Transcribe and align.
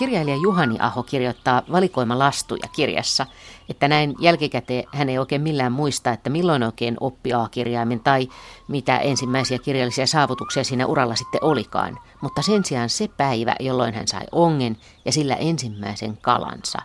Kirjailija 0.00 0.36
Juhani 0.36 0.76
Aho 0.78 1.02
kirjoittaa 1.02 1.62
valikoima 1.72 2.18
lastuja 2.18 2.68
kirjassa, 2.72 3.26
että 3.68 3.88
näin 3.88 4.14
jälkikäteen 4.20 4.84
hän 4.92 5.08
ei 5.08 5.18
oikein 5.18 5.42
millään 5.42 5.72
muista, 5.72 6.12
että 6.12 6.30
milloin 6.30 6.62
oikein 6.62 6.96
oppi 7.00 7.32
A-kirjaimen 7.32 8.00
tai 8.00 8.28
mitä 8.68 8.98
ensimmäisiä 8.98 9.58
kirjallisia 9.58 10.06
saavutuksia 10.06 10.64
siinä 10.64 10.86
uralla 10.86 11.16
sitten 11.16 11.44
olikaan. 11.44 11.98
Mutta 12.20 12.42
sen 12.42 12.64
sijaan 12.64 12.88
se 12.90 13.08
päivä, 13.08 13.54
jolloin 13.60 13.94
hän 13.94 14.08
sai 14.08 14.26
ongen 14.32 14.76
ja 15.04 15.12
sillä 15.12 15.34
ensimmäisen 15.34 16.16
kalansa, 16.16 16.78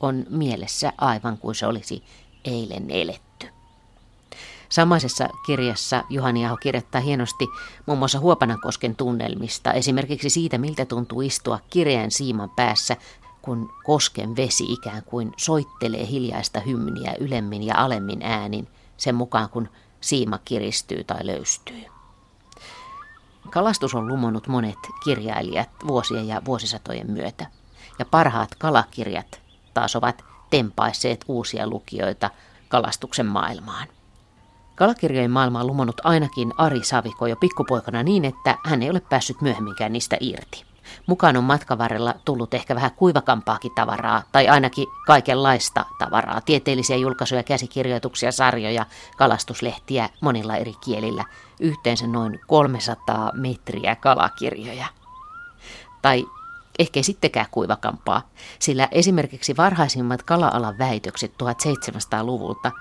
on 0.00 0.26
mielessä 0.30 0.92
aivan 0.98 1.38
kuin 1.38 1.54
se 1.54 1.66
olisi 1.66 2.04
eilen 2.44 2.90
eletty. 2.90 3.33
Samaisessa 4.74 5.28
kirjassa 5.46 6.04
Juhani 6.10 6.46
Aho 6.46 6.56
kirjoittaa 6.56 7.00
hienosti 7.00 7.48
muun 7.86 7.98
muassa 7.98 8.18
Huopanakosken 8.18 8.96
tunnelmista, 8.96 9.72
esimerkiksi 9.72 10.30
siitä, 10.30 10.58
miltä 10.58 10.84
tuntuu 10.84 11.20
istua 11.20 11.58
kireän 11.70 12.10
siiman 12.10 12.50
päässä, 12.50 12.96
kun 13.42 13.72
kosken 13.84 14.36
vesi 14.36 14.72
ikään 14.72 15.02
kuin 15.04 15.32
soittelee 15.36 16.06
hiljaista 16.06 16.60
hymniä 16.60 17.14
ylemmin 17.20 17.62
ja 17.62 17.74
alemmin 17.76 18.22
äänin, 18.22 18.68
sen 18.96 19.14
mukaan 19.14 19.48
kun 19.48 19.68
siima 20.00 20.38
kiristyy 20.44 21.04
tai 21.04 21.26
löystyy. 21.26 21.82
Kalastus 23.50 23.94
on 23.94 24.08
lumonut 24.08 24.48
monet 24.48 24.78
kirjailijat 25.04 25.70
vuosien 25.86 26.28
ja 26.28 26.42
vuosisatojen 26.44 27.10
myötä, 27.10 27.46
ja 27.98 28.04
parhaat 28.04 28.54
kalakirjat 28.58 29.40
taas 29.74 29.96
ovat 29.96 30.24
tempaisseet 30.50 31.24
uusia 31.28 31.66
lukijoita 31.66 32.30
kalastuksen 32.68 33.26
maailmaan. 33.26 33.88
Kalakirjojen 34.74 35.30
maailma 35.30 35.60
on 35.60 35.66
lumonnut 35.66 36.00
ainakin 36.04 36.52
Ari 36.58 36.84
Saviko 36.84 37.26
jo 37.26 37.36
pikkupoikana 37.36 38.02
niin, 38.02 38.24
että 38.24 38.58
hän 38.64 38.82
ei 38.82 38.90
ole 38.90 39.00
päässyt 39.00 39.40
myöhemminkään 39.40 39.92
niistä 39.92 40.16
irti. 40.20 40.64
Mukaan 41.06 41.36
on 41.36 41.44
matkan 41.44 41.78
varrella 41.78 42.14
tullut 42.24 42.54
ehkä 42.54 42.74
vähän 42.74 42.90
kuivakampaakin 42.96 43.74
tavaraa, 43.74 44.22
tai 44.32 44.48
ainakin 44.48 44.86
kaikenlaista 45.06 45.84
tavaraa. 45.98 46.40
Tieteellisiä 46.40 46.96
julkaisuja, 46.96 47.42
käsikirjoituksia, 47.42 48.32
sarjoja, 48.32 48.86
kalastuslehtiä 49.16 50.08
monilla 50.20 50.56
eri 50.56 50.74
kielillä. 50.84 51.24
Yhteensä 51.60 52.06
noin 52.06 52.40
300 52.46 53.30
metriä 53.34 53.96
kalakirjoja. 53.96 54.86
Tai 56.02 56.24
Ehkä 56.78 57.02
sittenkään 57.02 57.46
kuivakampaa, 57.50 58.30
sillä 58.58 58.88
esimerkiksi 58.92 59.56
varhaisimmat 59.56 60.22
kala-alan 60.22 60.78
väitökset 60.78 61.32
1700-luvulta 61.42 62.72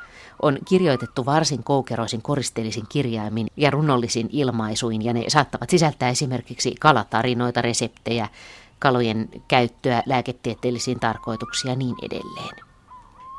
on 0.42 0.58
kirjoitettu 0.66 1.26
varsin 1.26 1.64
koukeroisin 1.64 2.22
koristeellisin 2.22 2.86
kirjaimin 2.90 3.48
ja 3.58 3.72
runollisin 3.72 4.30
ilmaisuin, 4.32 5.02
ja 5.06 5.14
ne 5.14 5.24
saattavat 5.28 5.70
sisältää 5.70 6.10
esimerkiksi 6.10 6.76
kalatarinoita, 6.80 7.62
reseptejä, 7.62 8.28
kalojen 8.80 9.30
käyttöä 9.48 10.04
lääketieteellisiin 10.06 11.00
tarkoituksiin 11.00 11.70
ja 11.70 11.76
niin 11.76 11.96
edelleen. 12.02 12.56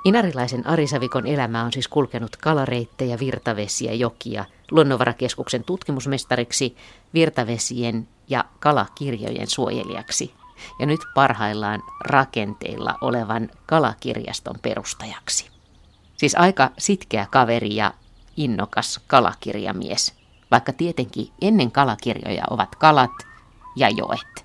Inarilaisen 0.05 0.67
Arisavikon 0.67 1.27
elämä 1.27 1.65
on 1.65 1.73
siis 1.73 1.89
kulkenut 1.89 2.37
kalareittejä, 2.37 3.19
virtavesiä, 3.19 3.93
jokia, 3.93 4.45
luonnonvarakeskuksen 4.71 5.65
tutkimusmestariksi, 5.65 6.77
virtavesien 7.15 8.09
ja 8.29 8.45
kalakirjojen 8.61 9.51
suojelijaksi 9.51 10.35
ja 10.79 10.87
nyt 10.87 11.01
parhaillaan 11.15 11.83
rakenteilla 12.05 12.95
olevan 13.01 13.49
kalakirjaston 13.67 14.57
perustajaksi. 14.63 15.51
Siis 16.17 16.35
aika 16.35 16.71
sitkeä 16.79 17.27
kaveri 17.31 17.77
ja 17.77 17.95
innokas 18.37 19.01
kalakirjamies, 19.07 20.15
vaikka 20.51 20.73
tietenkin 20.73 21.29
ennen 21.43 21.73
kalakirjoja 21.73 22.45
ovat 22.51 22.77
kalat 22.77 23.11
ja 23.77 23.89
joet. 23.89 24.45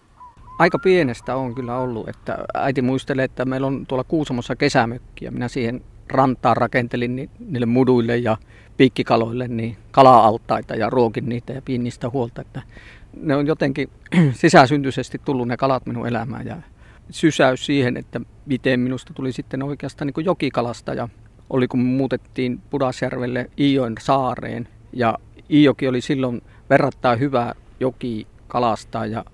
Aika 0.60 0.80
pienestä 0.80 1.36
on 1.36 1.56
kyllä 1.56 1.78
ollut, 1.78 2.10
että 2.10 2.38
äiti 2.54 2.82
muistelee, 2.82 3.26
että 3.26 3.46
meillä 3.46 3.68
on 3.68 3.86
tuolla 3.86 4.04
Kuusamossa 4.04 4.56
kesämökki 4.56 5.26
ja 5.26 5.32
minä 5.32 5.48
siihen 5.48 5.82
rantaan 6.08 6.58
rakentelin 6.58 7.30
niille 7.40 7.66
muduille 7.66 8.18
ja 8.18 8.38
piikkikaloille 8.78 9.48
niin 9.48 9.78
kala-altaita 9.92 10.76
ja 10.76 10.90
ruokin 10.90 11.30
niitä 11.30 11.54
ja 11.54 11.62
pidin 11.62 11.84
niistä 11.84 12.10
huolta, 12.10 12.42
että 12.42 12.62
ne 13.14 13.36
on 13.36 13.48
jotenkin 13.48 13.90
sisäsyntyisesti 14.34 15.22
tullut 15.26 15.48
ne 15.48 15.58
kalat 15.58 15.86
minun 15.86 16.08
elämään 16.08 16.46
ja 16.46 16.56
sysäys 17.10 17.66
siihen, 17.66 17.98
että 17.98 18.22
miten 18.46 18.80
minusta 18.80 19.14
tuli 19.14 19.32
sitten 19.32 19.64
oikeastaan 19.64 20.12
niin 20.16 20.26
jokikalasta 20.26 20.94
ja 20.94 21.10
oli 21.50 21.68
kun 21.68 21.80
muutettiin 21.80 22.62
Pudasjärvelle 22.70 23.50
Iijoen 23.60 23.96
saareen 24.00 24.68
ja 24.94 25.18
Iijoki 25.52 25.88
oli 25.88 26.02
silloin 26.02 26.42
verrattain 26.70 27.20
hyvä 27.20 27.54
joki 27.80 28.28
kalastaa 28.48 29.06
ja 29.06 29.26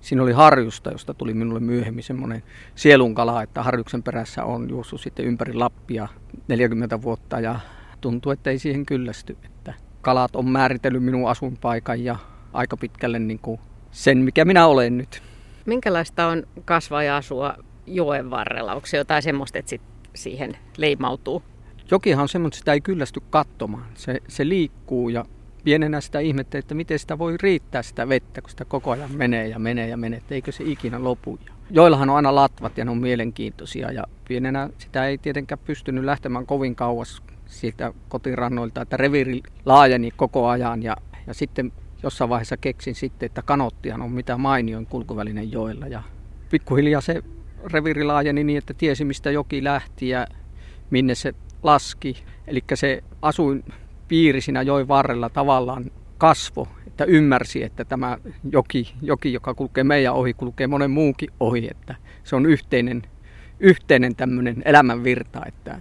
siinä 0.00 0.22
oli 0.22 0.32
harjusta, 0.32 0.90
josta 0.90 1.14
tuli 1.14 1.34
minulle 1.34 1.60
myöhemmin 1.60 2.04
semmoinen 2.04 2.42
sielunkala, 2.74 3.42
että 3.42 3.62
harjuksen 3.62 4.02
perässä 4.02 4.44
on 4.44 4.70
juossut 4.70 5.00
sitten 5.00 5.24
ympäri 5.24 5.54
Lappia 5.54 6.08
40 6.48 7.02
vuotta 7.02 7.40
ja 7.40 7.60
tuntuu, 8.00 8.32
että 8.32 8.50
ei 8.50 8.58
siihen 8.58 8.86
kyllästy. 8.86 9.36
Että 9.44 9.74
kalat 10.00 10.36
on 10.36 10.48
määritellyt 10.48 11.04
minun 11.04 11.30
asuinpaikan 11.30 12.04
ja 12.04 12.16
aika 12.52 12.76
pitkälle 12.76 13.18
niin 13.18 13.38
kuin 13.38 13.60
sen, 13.90 14.18
mikä 14.18 14.44
minä 14.44 14.66
olen 14.66 14.98
nyt. 14.98 15.22
Minkälaista 15.66 16.26
on 16.26 16.42
kasvaa 16.64 17.02
ja 17.02 17.16
asua 17.16 17.54
joen 17.86 18.30
varrella? 18.30 18.74
Onko 18.74 18.86
se 18.86 18.96
jotain 18.96 19.22
semmoista, 19.22 19.58
että 19.58 19.70
sit 19.70 19.82
siihen 20.14 20.56
leimautuu? 20.76 21.42
Jokihan 21.90 22.22
on 22.22 22.28
semmoista, 22.28 22.54
että 22.54 22.58
sitä 22.58 22.72
ei 22.72 22.80
kyllästy 22.80 23.20
katsomaan. 23.30 23.84
Se, 23.94 24.20
se 24.28 24.48
liikkuu 24.48 25.08
ja 25.08 25.24
pienenä 25.64 26.00
sitä 26.00 26.18
ihmettä, 26.20 26.58
että 26.58 26.74
miten 26.74 26.98
sitä 26.98 27.18
voi 27.18 27.36
riittää 27.42 27.82
sitä 27.82 28.08
vettä, 28.08 28.40
kun 28.40 28.50
sitä 28.50 28.64
koko 28.64 28.90
ajan 28.90 29.12
menee 29.14 29.48
ja 29.48 29.58
menee 29.58 29.88
ja 29.88 29.96
menee, 29.96 30.16
että 30.16 30.34
eikö 30.34 30.52
se 30.52 30.64
ikinä 30.64 31.04
lopu. 31.04 31.38
Joillahan 31.70 32.10
on 32.10 32.16
aina 32.16 32.34
latvat 32.34 32.78
ja 32.78 32.84
ne 32.84 32.90
on 32.90 32.98
mielenkiintoisia 32.98 33.92
ja 33.92 34.04
pienenä 34.28 34.68
sitä 34.78 35.06
ei 35.06 35.18
tietenkään 35.18 35.58
pystynyt 35.64 36.04
lähtemään 36.04 36.46
kovin 36.46 36.74
kauas 36.74 37.22
siitä 37.46 37.92
kotirannoilta, 38.08 38.82
että 38.82 38.96
reviiri 38.96 39.40
laajeni 39.64 40.10
koko 40.16 40.48
ajan 40.48 40.82
ja, 40.82 40.96
ja 41.26 41.34
sitten 41.34 41.72
jossain 42.02 42.30
vaiheessa 42.30 42.56
keksin 42.56 42.94
sitten, 42.94 43.26
että 43.26 43.42
kanottihan 43.42 44.02
on 44.02 44.12
mitä 44.12 44.36
mainioin 44.36 44.86
kulkuvälinen 44.86 45.52
joella. 45.52 45.86
Ja 45.86 46.02
pikkuhiljaa 46.50 47.00
se 47.00 47.22
reviiri 47.72 48.04
laajeni 48.04 48.44
niin, 48.44 48.58
että 48.58 48.74
tiesi 48.74 49.04
mistä 49.04 49.30
joki 49.30 49.64
lähti 49.64 50.08
ja 50.08 50.26
minne 50.90 51.14
se 51.14 51.34
laski. 51.62 52.24
Eli 52.46 52.64
se 52.74 53.04
asuin 53.22 53.64
piiri 54.08 54.40
siinä 54.40 54.62
joen 54.62 54.88
varrella 54.88 55.28
tavallaan 55.28 55.90
kasvo, 56.18 56.68
että 56.86 57.04
ymmärsi, 57.04 57.62
että 57.62 57.84
tämä 57.84 58.18
joki, 58.52 58.94
joki, 59.02 59.32
joka 59.32 59.54
kulkee 59.54 59.84
meidän 59.84 60.14
ohi, 60.14 60.34
kulkee 60.34 60.66
monen 60.66 60.90
muunkin 60.90 61.30
ohi, 61.40 61.68
että 61.70 61.94
se 62.24 62.36
on 62.36 62.46
yhteinen, 62.46 63.02
yhteinen 63.60 64.16
tämmöinen 64.16 64.62
elämänvirta, 64.64 65.42
että 65.46 65.80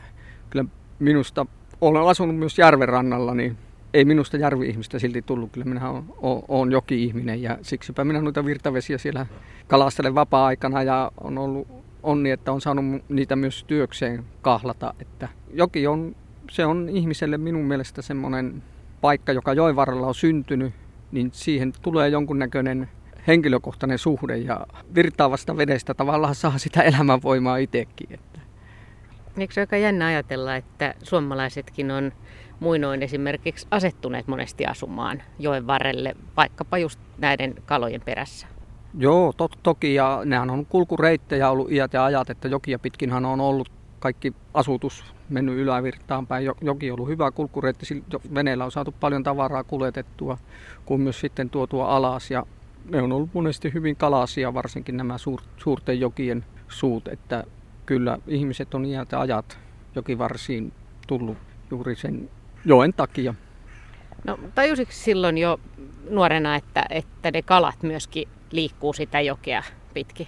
kyllä 0.50 0.66
minusta 1.00 1.46
olen 1.82 2.08
asunut 2.08 2.36
myös 2.36 2.58
järven 2.58 2.90
rannalla, 2.90 3.34
niin 3.34 3.58
ei 3.94 4.06
minusta 4.06 4.38
järvi-ihmistä 4.38 5.00
silti 5.00 5.22
tullut. 5.22 5.52
Kyllä 5.52 5.66
minä 5.66 6.03
olen 6.47 6.72
joki-ihminen 6.72 7.41
ja 7.41 7.57
siksipä 7.62 8.03
minä 8.03 8.22
noita 8.22 8.46
virtavesiä 8.46 8.97
siellä 8.97 9.25
kalastelen 9.68 10.16
vapaa-aikana 10.16 10.84
ja 10.84 11.12
on 11.22 11.38
ollut 11.38 11.68
onni, 12.03 12.31
että 12.31 12.52
on 12.52 12.62
saanut 12.62 12.85
niitä 13.09 13.35
myös 13.35 13.63
työkseen 13.63 14.24
kahlata. 14.41 14.94
Että 15.00 15.29
joki 15.53 15.88
on, 15.88 16.16
se 16.52 16.66
on 16.66 16.90
ihmiselle 16.90 17.38
minun 17.38 17.66
mielestä 17.66 18.02
semmoinen 18.02 18.63
paikka, 19.02 19.31
joka 19.31 19.53
joen 19.53 19.75
varrella 19.75 20.08
on 20.08 20.16
syntynyt, 20.16 20.73
niin 21.12 21.29
siihen 21.34 21.73
tulee 21.81 22.09
jonkunnäköinen 22.09 22.90
henkilökohtainen 23.28 23.97
suhde 23.97 24.38
ja 24.38 24.68
virtaavasta 24.96 25.58
vedestä 25.58 25.94
tavallaan 25.94 26.35
saa 26.35 26.58
sitä 26.58 26.81
elämänvoimaa 26.81 27.58
itsekin. 27.58 28.13
Että. 28.13 28.40
Eikö 29.38 29.53
se 29.53 29.62
aika 29.62 29.78
jännä 29.78 30.06
ajatella, 30.06 30.56
että 30.56 30.94
suomalaisetkin 31.03 31.91
on 31.91 32.12
muinoin 32.62 33.04
esimerkiksi 33.04 33.68
asettuneet 33.72 34.28
monesti 34.28 34.66
asumaan 34.66 35.24
joen 35.40 35.68
varrelle, 35.68 36.16
vaikkapa 36.38 36.78
just 36.78 37.00
näiden 37.18 37.56
kalojen 37.66 38.02
perässä? 38.06 38.48
Joo, 38.97 39.34
to- 39.38 39.50
toki, 39.64 39.94
ja 39.94 40.22
nehän 40.26 40.50
on 40.50 40.66
kulkureittejä 40.66 41.50
ollut 41.50 41.72
iät 41.72 41.94
ja 41.94 42.06
ajat, 42.06 42.30
että 42.30 42.47
jokia 42.47 42.80
pitkinhan 42.80 43.26
on 43.26 43.41
ollut 43.41 43.72
kaikki 44.00 44.34
asutus 44.53 45.03
mennyt 45.30 45.58
ylävirtaan 45.58 46.28
päin. 46.28 46.46
Joki 46.62 46.91
on 46.91 46.96
ollut 46.96 47.09
hyvä 47.09 47.32
kulkureitti, 47.32 48.03
veneellä 48.35 48.66
on 48.66 48.72
saatu 48.72 48.94
paljon 49.00 49.24
tavaraa 49.24 49.64
kuljetettua, 49.64 50.38
kuin 50.85 51.02
myös 51.02 51.20
sitten 51.20 51.50
tuotua 51.50 51.96
alas. 51.96 52.32
Ja 52.32 52.46
ne 52.90 53.02
on 53.02 53.12
ollut 53.12 53.30
monesti 53.34 53.74
hyvin 53.74 53.96
kalasia, 53.96 54.53
varsinkin 54.53 54.97
nämä 54.97 55.18
suur, 55.18 55.41
suurten 55.58 56.00
jokien 56.00 56.46
suut, 56.68 57.08
että 57.08 57.44
kyllä 57.85 58.18
ihmiset 58.28 58.74
on 58.74 58.85
iät 58.85 59.12
ja 59.12 59.20
ajat 59.20 59.59
jokivarsiin 59.96 60.74
tullut 61.08 61.38
juuri 61.72 61.96
sen 61.96 62.30
joen 62.66 62.93
takia. 62.93 63.34
No 64.23 64.40
tajusitko 64.55 64.93
silloin 64.93 65.37
jo 65.37 65.59
nuorena, 66.09 66.55
että, 66.55 66.85
että 66.90 67.31
ne 67.31 67.41
kalat 67.41 67.84
myöskin 67.84 68.28
liikkuu 68.52 68.93
sitä 68.93 69.22
jokea 69.22 69.63
pitkin? 69.93 70.28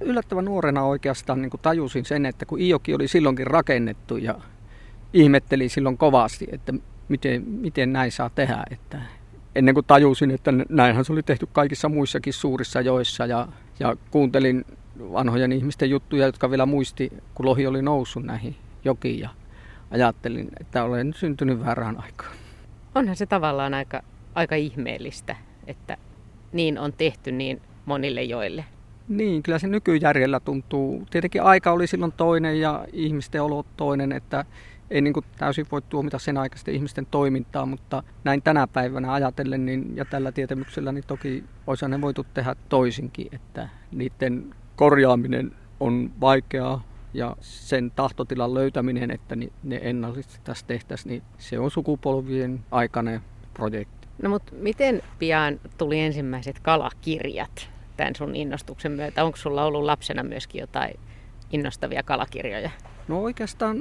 Yllättävän 0.00 0.44
nuorena 0.44 0.82
oikeastaan 0.82 1.42
niin 1.42 1.50
tajusin 1.62 2.04
sen, 2.04 2.26
että 2.26 2.46
kun 2.46 2.60
Ioki 2.60 2.94
oli 2.94 3.08
silloinkin 3.08 3.46
rakennettu 3.46 4.16
ja 4.16 4.34
ihmettelin 5.12 5.70
silloin 5.70 5.98
kovasti, 5.98 6.46
että 6.52 6.72
miten, 7.08 7.42
miten 7.46 7.92
näin 7.92 8.12
saa 8.12 8.30
tehdä. 8.30 8.64
Että 8.70 9.00
ennen 9.54 9.74
kuin 9.74 9.86
tajusin, 9.86 10.30
että 10.30 10.52
näinhän 10.68 11.04
se 11.04 11.12
oli 11.12 11.22
tehty 11.22 11.48
kaikissa 11.52 11.88
muissakin 11.88 12.32
suurissa 12.32 12.80
joissa 12.80 13.26
ja, 13.26 13.48
ja 13.80 13.96
kuuntelin 14.10 14.64
vanhojen 14.98 15.52
ihmisten 15.52 15.90
juttuja, 15.90 16.26
jotka 16.26 16.50
vielä 16.50 16.66
muisti, 16.66 17.12
kun 17.34 17.46
lohi 17.46 17.66
oli 17.66 17.82
noussut 17.82 18.24
näihin 18.24 18.56
jokiin 18.84 19.20
ja 19.20 19.30
ajattelin, 19.94 20.48
että 20.60 20.84
olen 20.84 21.14
syntynyt 21.14 21.60
väärään 21.64 21.96
aikaan. 22.02 22.32
Onhan 22.94 23.16
se 23.16 23.26
tavallaan 23.26 23.74
aika, 23.74 24.02
aika 24.34 24.54
ihmeellistä, 24.54 25.36
että 25.66 25.96
niin 26.52 26.78
on 26.78 26.92
tehty 26.92 27.32
niin 27.32 27.60
monille 27.86 28.22
joille. 28.22 28.64
Niin, 29.08 29.42
kyllä 29.42 29.58
se 29.58 29.66
nykyjärjellä 29.66 30.40
tuntuu. 30.40 31.06
Tietenkin 31.10 31.42
aika 31.42 31.72
oli 31.72 31.86
silloin 31.86 32.12
toinen 32.12 32.60
ja 32.60 32.86
ihmisten 32.92 33.42
olo 33.42 33.64
toinen, 33.76 34.12
että 34.12 34.44
ei 34.90 35.00
niin 35.00 35.14
kuin 35.14 35.26
täysin 35.38 35.66
voi 35.72 35.82
tuomita 35.82 36.18
sen 36.18 36.38
aikaisten 36.38 36.74
ihmisten 36.74 37.06
toimintaa, 37.06 37.66
mutta 37.66 38.02
näin 38.24 38.42
tänä 38.42 38.66
päivänä 38.66 39.12
ajatellen 39.12 39.66
niin, 39.66 39.96
ja 39.96 40.04
tällä 40.04 40.32
tietämyksellä 40.32 40.92
niin 40.92 41.04
toki 41.06 41.44
olisi 41.66 41.88
ne 41.88 42.00
voitu 42.00 42.26
tehdä 42.34 42.54
toisinkin, 42.68 43.28
että 43.32 43.68
niiden 43.92 44.54
korjaaminen 44.76 45.52
on 45.80 46.10
vaikeaa 46.20 46.82
ja 47.14 47.36
sen 47.40 47.90
tahtotilan 47.90 48.54
löytäminen, 48.54 49.10
että 49.10 49.36
ne 49.62 49.80
ennallisesti 49.82 50.40
tässä 50.44 50.66
tehtäisiin, 50.66 51.10
niin 51.10 51.22
se 51.38 51.58
on 51.58 51.70
sukupolvien 51.70 52.64
aikainen 52.70 53.20
projekti. 53.54 54.08
No 54.22 54.30
mutta 54.30 54.52
miten 54.56 55.02
pian 55.18 55.60
tuli 55.78 56.00
ensimmäiset 56.00 56.58
kalakirjat 56.58 57.70
tämän 57.96 58.14
sun 58.16 58.36
innostuksen 58.36 58.92
myötä? 58.92 59.24
Onko 59.24 59.36
sulla 59.36 59.64
ollut 59.64 59.84
lapsena 59.84 60.22
myöskin 60.22 60.60
jotain 60.60 61.00
innostavia 61.50 62.02
kalakirjoja? 62.02 62.70
No 63.08 63.22
oikeastaan 63.22 63.76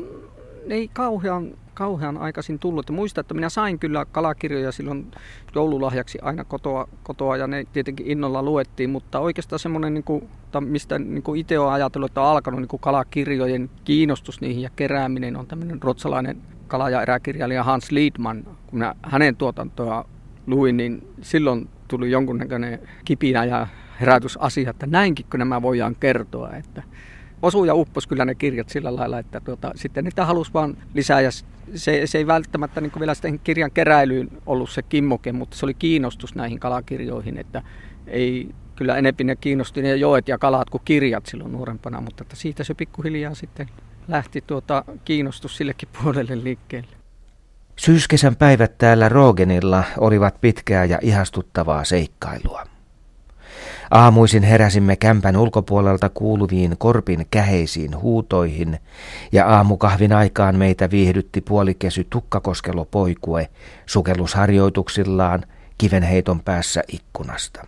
ei 0.69 0.89
kauhean, 0.93 1.51
kauhean 1.73 2.17
aikaisin 2.17 2.59
tullut. 2.59 2.89
Muista, 2.89 3.21
että 3.21 3.33
minä 3.33 3.49
sain 3.49 3.79
kyllä 3.79 4.05
kalakirjoja 4.05 4.71
silloin 4.71 5.11
joululahjaksi 5.55 6.19
aina 6.21 6.43
kotoa, 6.43 6.87
kotoa 7.03 7.37
ja 7.37 7.47
ne 7.47 7.65
tietenkin 7.73 8.07
innolla 8.07 8.43
luettiin, 8.43 8.89
mutta 8.89 9.19
oikeastaan 9.19 9.59
semmoinen, 9.59 9.93
niin 9.93 10.03
kuin, 10.03 10.29
mistä 10.59 10.99
niin 10.99 11.23
kuin 11.23 11.39
itse 11.39 11.59
olen 11.59 11.73
ajatellut, 11.73 12.11
että 12.11 12.21
on 12.21 12.27
alkanut 12.27 12.59
niin 12.59 12.67
kuin 12.67 12.79
kalakirjojen 12.79 13.69
kiinnostus 13.83 14.41
niihin 14.41 14.61
ja 14.61 14.69
kerääminen 14.75 15.37
on 15.37 15.47
tämmöinen 15.47 15.83
ruotsalainen 15.83 16.41
kala- 16.67 16.89
ja 16.89 17.01
eräkirjailija 17.01 17.63
Hans 17.63 17.91
Liedman. 17.91 18.43
Kun 18.43 18.79
minä 18.79 18.95
hänen 19.01 19.35
tuotantoa 19.35 20.05
luin, 20.47 20.77
niin 20.77 21.07
silloin 21.21 21.69
tuli 21.87 22.11
jonkunnäköinen 22.11 22.79
kipinä 23.05 23.45
ja 23.45 23.67
herätysasia, 23.99 24.69
että 24.69 24.87
näinkin 24.87 25.25
kun 25.29 25.39
nämä 25.39 25.61
voidaan 25.61 25.95
kertoa, 25.99 26.51
että 26.51 26.83
osuu 27.43 27.65
ja 27.65 27.75
uppos 27.75 28.07
kyllä 28.07 28.25
ne 28.25 28.35
kirjat 28.35 28.69
sillä 28.69 28.95
lailla, 28.95 29.19
että 29.19 29.39
tuota, 29.39 29.71
sitten 29.75 30.03
niitä 30.03 30.25
halusi 30.25 30.53
vaan 30.53 30.77
lisää 30.93 31.21
ja 31.21 31.29
se, 31.75 32.01
se 32.05 32.17
ei 32.17 32.27
välttämättä 32.27 32.81
niin 32.81 32.91
vielä 32.99 33.13
sitten 33.13 33.39
kirjan 33.39 33.71
keräilyyn 33.71 34.29
ollut 34.45 34.69
se 34.69 34.81
kimmoke, 34.81 35.31
mutta 35.31 35.57
se 35.57 35.65
oli 35.65 35.73
kiinnostus 35.73 36.35
näihin 36.35 36.59
kalakirjoihin, 36.59 37.37
että 37.37 37.61
ei 38.07 38.49
kyllä 38.75 38.97
enempi 38.97 39.23
ne 39.23 39.35
kiinnosti 39.35 39.81
ne 39.81 39.95
joet 39.95 40.27
ja 40.27 40.37
kalat 40.37 40.69
kuin 40.69 40.81
kirjat 40.85 41.25
silloin 41.25 41.51
nuorempana, 41.51 42.01
mutta 42.01 42.23
että 42.23 42.35
siitä 42.35 42.63
se 42.63 42.73
pikkuhiljaa 42.73 43.35
sitten 43.35 43.69
lähti 44.07 44.43
tuota 44.47 44.83
kiinnostus 45.05 45.57
sillekin 45.57 45.89
puolelle 46.03 46.43
liikkeelle. 46.43 46.91
Syyskesän 47.75 48.35
päivät 48.35 48.77
täällä 48.77 49.09
Rogenilla 49.09 49.83
olivat 49.97 50.41
pitkää 50.41 50.85
ja 50.85 50.99
ihastuttavaa 51.01 51.83
seikkailua. 51.83 52.72
Aamuisin 53.93 54.43
heräsimme 54.43 54.95
kämpän 54.95 55.37
ulkopuolelta 55.37 56.09
kuuluviin 56.09 56.75
korpin 56.77 57.27
käheisiin 57.31 58.01
huutoihin, 58.01 58.79
ja 59.31 59.47
aamukahvin 59.47 60.13
aikaan 60.13 60.55
meitä 60.55 60.89
viihdytti 60.89 61.41
puolikesy 61.41 62.07
tukkakoskelo 62.09 62.85
poikue 62.85 63.49
sukellusharjoituksillaan 63.85 65.43
kivenheiton 65.77 66.41
päässä 66.41 66.83
ikkunasta. 66.87 67.67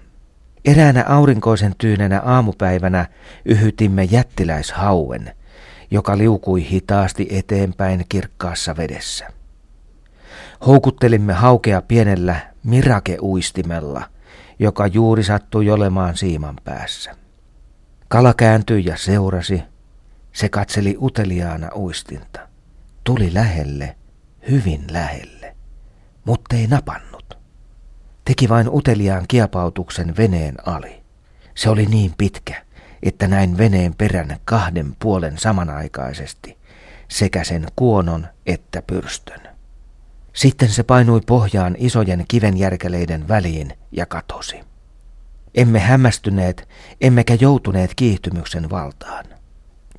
Eräänä 0.65 1.05
aurinkoisen 1.07 1.75
tyynenä 1.77 2.21
aamupäivänä 2.21 3.05
yhytimme 3.45 4.03
jättiläishauen, 4.03 5.33
joka 5.91 6.17
liukui 6.17 6.69
hitaasti 6.69 7.27
eteenpäin 7.29 8.05
kirkkaassa 8.09 8.77
vedessä. 8.77 9.27
Houkuttelimme 10.65 11.33
haukea 11.33 11.81
pienellä 11.81 12.35
mirakeuistimella– 12.63 14.03
joka 14.59 14.87
juuri 14.87 15.23
sattui 15.23 15.69
olemaan 15.69 16.17
siiman 16.17 16.55
päässä. 16.63 17.15
Kala 18.07 18.33
kääntyi 18.33 18.85
ja 18.85 18.97
seurasi. 18.97 19.63
Se 20.33 20.49
katseli 20.49 20.97
uteliaana 21.01 21.69
uistinta. 21.75 22.39
Tuli 23.03 23.33
lähelle, 23.33 23.95
hyvin 24.49 24.85
lähelle, 24.91 25.55
mutta 26.25 26.55
ei 26.55 26.67
napannut. 26.67 27.37
Teki 28.25 28.49
vain 28.49 28.69
uteliaan 28.69 29.25
kiepautuksen 29.27 30.17
veneen 30.17 30.55
ali. 30.65 31.03
Se 31.55 31.69
oli 31.69 31.85
niin 31.85 32.13
pitkä, 32.17 32.65
että 33.03 33.27
näin 33.27 33.57
veneen 33.57 33.95
perän 33.95 34.39
kahden 34.45 34.95
puolen 34.99 35.37
samanaikaisesti, 35.37 36.57
sekä 37.07 37.43
sen 37.43 37.67
kuonon 37.75 38.27
että 38.45 38.81
pyrstön. 38.81 39.54
Sitten 40.35 40.69
se 40.69 40.83
painui 40.83 41.21
pohjaan 41.27 41.75
isojen 41.77 42.25
kivenjärkeleiden 42.27 43.27
väliin 43.27 43.73
ja 43.91 44.05
katosi. 44.05 44.59
Emme 45.55 45.79
hämmästyneet, 45.79 46.67
emmekä 47.01 47.37
joutuneet 47.39 47.91
kiihtymyksen 47.95 48.69
valtaan. 48.69 49.25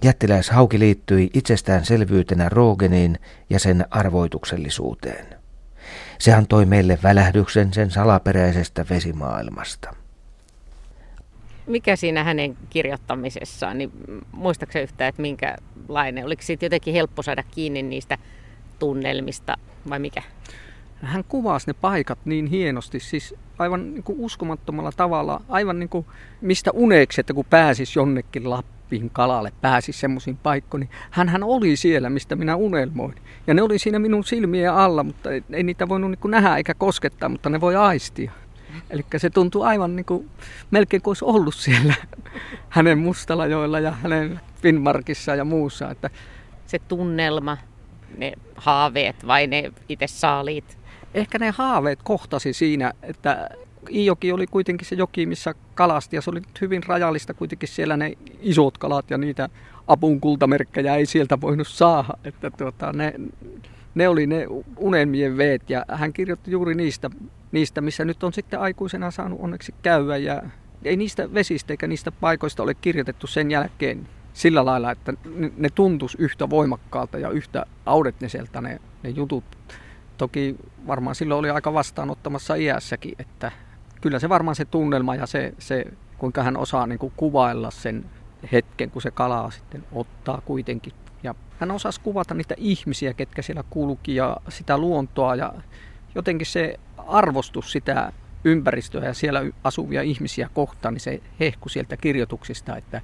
Jättiläishauki 0.04 0.78
liittyi 0.78 1.30
itsestäänselvyytenä 1.34 2.48
Roogeniin 2.48 3.18
ja 3.50 3.58
sen 3.58 3.86
arvoituksellisuuteen. 3.90 5.26
Se 6.18 6.34
antoi 6.34 6.66
meille 6.66 6.98
välähdyksen 7.02 7.72
sen 7.72 7.90
salaperäisestä 7.90 8.86
vesimaailmasta. 8.90 9.96
Mikä 11.66 11.96
siinä 11.96 12.24
hänen 12.24 12.56
kirjoittamisessaan, 12.70 13.78
niin 13.78 13.90
muistaakseni 14.32 14.82
yhtään, 14.82 15.08
että 15.08 15.22
minkälainen? 15.22 16.24
Oliko 16.24 16.42
siitä 16.42 16.64
jotenkin 16.64 16.94
helppo 16.94 17.22
saada 17.22 17.42
kiinni 17.42 17.82
niistä 17.82 18.18
tunnelmista 18.78 19.56
vai 19.90 19.98
mikä? 19.98 20.22
Hän 21.02 21.24
kuvasi 21.24 21.66
ne 21.66 21.72
paikat 21.72 22.18
niin 22.24 22.46
hienosti, 22.46 23.00
siis 23.00 23.34
aivan 23.58 23.94
niin 23.94 24.02
kuin 24.02 24.18
uskomattomalla 24.20 24.92
tavalla, 24.92 25.40
aivan 25.48 25.78
niin 25.78 25.88
kuin 25.88 26.06
mistä 26.40 26.70
uneeksi, 26.70 27.20
että 27.20 27.34
kun 27.34 27.44
pääsis 27.50 27.96
jonnekin 27.96 28.50
Lappiin 28.50 29.10
kalalle, 29.10 29.52
pääsis 29.60 30.00
semmoisiin 30.00 30.36
paikkoihin. 30.36 30.88
Hän 31.10 31.28
hän 31.28 31.42
oli 31.42 31.76
siellä, 31.76 32.10
mistä 32.10 32.36
minä 32.36 32.56
unelmoin. 32.56 33.14
Ja 33.46 33.54
ne 33.54 33.62
oli 33.62 33.78
siinä 33.78 33.98
minun 33.98 34.24
silmien 34.24 34.72
alla, 34.72 35.02
mutta 35.02 35.30
ei, 35.30 35.44
ei 35.52 35.62
niitä 35.62 35.88
voinut 35.88 36.10
niin 36.10 36.18
kuin 36.18 36.30
nähdä 36.30 36.56
eikä 36.56 36.74
koskettaa, 36.74 37.28
mutta 37.28 37.50
ne 37.50 37.60
voi 37.60 37.76
aistia. 37.76 38.32
Eli 38.90 39.04
se 39.16 39.30
tuntuu 39.30 39.62
aivan 39.62 39.96
niin 39.96 40.06
kuin, 40.06 40.30
melkein 40.70 41.02
kuin 41.02 41.10
olisi 41.10 41.24
ollut 41.24 41.54
siellä 41.54 41.94
hänen 42.68 42.99
Mustalajoilla 42.99 43.80
ja 43.80 43.90
hänen 43.90 44.40
Finnmarkissa 44.62 45.34
ja 45.34 45.44
muussa. 45.44 45.90
Että 45.90 46.11
se 46.66 46.78
tunnelma, 46.78 47.56
ne 48.16 48.32
haaveet 48.56 49.26
vai 49.26 49.46
ne 49.46 49.73
itse 49.88 50.06
saaliit? 50.06 50.78
Ehkä 51.14 51.38
ne 51.38 51.50
haaveet 51.50 51.99
kohtasi 52.02 52.52
siinä, 52.52 52.92
että 53.02 53.49
Ijoki 53.90 54.32
oli 54.32 54.46
kuitenkin 54.46 54.88
se 54.88 54.94
joki, 54.94 55.26
missä 55.26 55.54
kalasti 55.75 56.16
ja 56.16 56.23
se 56.23 56.30
oli 56.30 56.42
hyvin 56.61 56.82
rajallista 56.87 57.35
kuitenkin 57.35 57.68
siellä 57.68 57.96
ne 57.96 58.12
isot 58.40 58.78
kalat 58.78 59.11
ja 59.11 59.18
niitä 59.18 59.49
apun 59.87 60.20
kultamerkkejä 60.20 60.96
ei 60.96 61.06
sieltä 61.06 61.40
voinut 61.40 61.68
saada. 61.68 62.14
Että 62.25 62.50
tuota, 62.50 62.92
ne, 62.92 63.14
ne 63.94 64.08
oli 64.08 64.26
ne 64.26 64.46
unelmien 64.76 65.37
veet 65.37 65.70
ja 65.70 65.85
hän 65.88 66.12
kirjoitti 66.12 66.50
juuri 66.50 66.75
niistä, 66.75 67.11
niistä, 67.52 67.80
missä 67.80 68.04
nyt 68.04 68.23
on 68.23 68.32
sitten 68.32 68.61
aikuisena 68.61 69.11
saanut 69.11 69.40
onneksi 69.42 69.75
käydä 69.82 70.16
ja 70.16 70.42
ei 70.85 70.96
niistä 70.96 71.35
vesistä 71.35 71.73
eikä 71.73 71.87
niistä 71.87 72.12
paikoista 72.12 72.62
ole 72.62 72.75
kirjoitettu 72.75 73.26
sen 73.26 73.50
jälkeen 73.50 74.08
sillä 74.37 74.64
lailla, 74.64 74.90
että 74.90 75.12
ne 75.57 75.69
tuntus 75.75 76.14
yhtä 76.14 76.50
voimakkaalta 76.50 77.19
ja 77.19 77.31
yhtä 77.31 77.66
audetniselta 77.87 78.61
ne, 78.61 78.81
ne 79.02 79.11
jutut. 79.11 79.45
Toki 80.19 80.57
varmaan 80.87 81.14
silloin 81.14 81.38
oli 81.38 81.50
aika 81.50 81.73
vastaanottamassa 81.73 82.55
iässäkin, 82.55 83.14
että 83.19 83.52
kyllä 84.00 84.19
se 84.19 84.28
varmaan 84.28 84.55
se 84.55 84.64
tunnelma 84.64 85.14
ja 85.14 85.26
se, 85.26 85.55
se 85.59 85.85
kuinka 86.19 86.43
hän 86.43 86.57
osaa 86.57 86.87
niin 86.87 86.99
kuin 86.99 87.12
kuvailla 87.16 87.71
sen 87.71 88.05
hetken, 88.52 88.90
kun 88.90 89.02
se 89.02 89.11
kalaa 89.11 89.50
sitten 89.50 89.85
ottaa 89.93 90.43
kuitenkin. 90.45 90.93
Ja 91.23 91.35
hän 91.61 91.71
osasi 91.71 92.00
kuvata 92.00 92.35
niitä 92.35 92.55
ihmisiä, 92.59 93.14
ketkä 93.14 93.43
siellä 93.43 93.64
kulki 93.71 94.14
ja 94.14 94.37
sitä 94.49 94.78
luontoa 94.78 95.35
ja 95.35 95.55
jotenkin 96.14 96.47
se 96.47 96.81
arvostus 96.99 97.73
sitä 97.73 98.12
ympäristöä 98.45 99.05
ja 99.05 99.14
siellä 99.14 99.43
asuvia 99.64 100.02
ihmisiä 100.02 100.50
kohtaan, 100.55 100.95
niin 100.95 101.00
se 101.00 101.21
hehku 101.40 101.69
sieltä 101.69 101.97
kirjoituksista, 101.97 102.76
että 102.76 103.00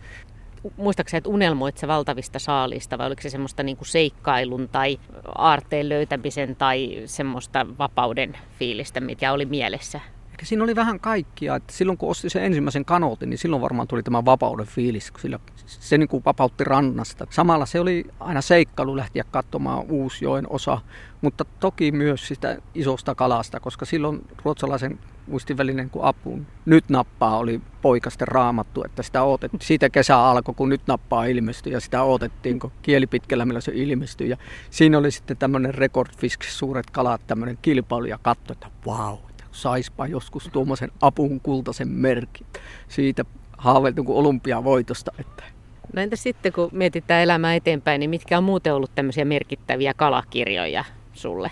muistaakseni, 0.77 1.19
että 1.19 1.31
unelmoit 1.31 1.79
se 1.79 1.89
valtavista 1.89 2.39
saalista 2.39 2.99
vai 2.99 3.07
oliko 3.07 3.23
se 3.23 3.31
semmoista 3.31 3.63
niin 3.63 3.77
kuin 3.77 3.89
seikkailun 3.89 4.69
tai 4.69 4.99
aarteen 5.35 5.89
löytämisen 5.89 6.57
tai 6.57 7.03
semmoista 7.07 7.67
vapauden 7.79 8.39
fiilistä, 8.59 9.01
mikä 9.01 9.33
oli 9.33 9.45
mielessä? 9.45 10.01
Ehkä 10.31 10.49
siinä 10.49 10.65
oli 10.65 10.77
vähän 10.77 11.01
kaikkia. 11.01 11.57
Että 11.57 11.73
silloin 11.73 11.99
kun 11.99 12.11
osti 12.11 12.31
sen 12.31 12.45
ensimmäisen 12.45 12.85
kanootin, 12.85 13.31
niin 13.31 13.39
silloin 13.39 13.63
varmaan 13.63 13.89
tuli 13.89 14.03
tämä 14.03 14.25
vapauden 14.25 14.67
fiilis, 14.67 15.11
kun 15.11 15.21
sillä, 15.21 15.39
se 15.67 15.99
niin 15.99 16.09
kuin 16.09 16.23
vapautti 16.25 16.65
rannasta. 16.65 17.27
Samalla 17.31 17.67
se 17.67 17.81
oli 17.81 18.05
aina 18.21 18.41
seikkailu 18.41 18.97
lähteä 18.97 19.25
katsomaan 19.31 19.85
Uusjoen 19.91 20.51
osa, 20.51 20.79
mutta 21.21 21.45
toki 21.61 21.93
myös 21.93 22.29
sitä 22.29 22.59
isosta 22.75 23.15
kalasta, 23.15 23.61
koska 23.61 23.85
silloin 23.85 24.27
ruotsalaisen 24.45 24.99
muistivälinen 25.27 25.91
kuin 25.91 26.05
apuun. 26.05 26.47
Nyt 26.65 26.85
nappaa 26.89 27.39
oli 27.39 27.61
poikasten 27.83 28.29
raamattu, 28.29 28.85
että 28.85 29.03
sitä 29.03 29.23
odotettiin. 29.23 29.61
Siitä 29.61 29.91
kesä 29.91 30.19
alkoi, 30.19 30.55
kun 30.55 30.69
nyt 30.69 30.81
nappaa 30.87 31.25
ilmestyi 31.25 31.73
ja 31.73 31.81
sitä 31.81 32.03
odotettiin, 32.03 32.59
kun 32.59 32.73
kieli 32.83 33.07
pitkällä 33.07 33.45
millä 33.45 33.61
se 33.61 33.73
ilmestyi. 33.75 34.29
Ja 34.29 34.37
siinä 34.71 34.99
oli 34.99 35.11
sitten 35.11 35.37
tämmöinen 35.37 35.75
rekordfisk, 35.75 36.43
suuret 36.43 36.91
kalat, 36.91 37.21
tämmöinen 37.27 37.59
kilpailu 37.63 38.05
ja 38.05 38.19
katso, 38.23 38.53
että 38.53 38.67
vau, 38.87 39.19
että 39.31 39.45
saispa 39.53 40.07
joskus 40.07 40.49
tuommoisen 40.53 40.91
apun 41.01 41.41
kultaisen 41.41 41.89
merkin. 41.89 42.47
Siitä 42.89 43.25
haaveiltu 43.59 44.05
kuin 44.05 44.19
olympiavoitosta. 44.19 45.13
Että. 45.19 45.45
No 45.93 46.03
entä 46.03 46.17
sitten, 46.17 46.53
kun 46.53 46.69
mietitään 46.73 47.23
elämää 47.23 47.55
eteenpäin, 47.55 48.01
niin 48.01 48.11
mitkä 48.11 48.39
on 48.39 48.45
muuten 48.45 48.75
ollut 48.75 48.95
tämmöisiä 48.95 49.25
merkittäviä 49.25 49.95
kalakirjoja 49.95 50.85
sulle? 51.13 51.51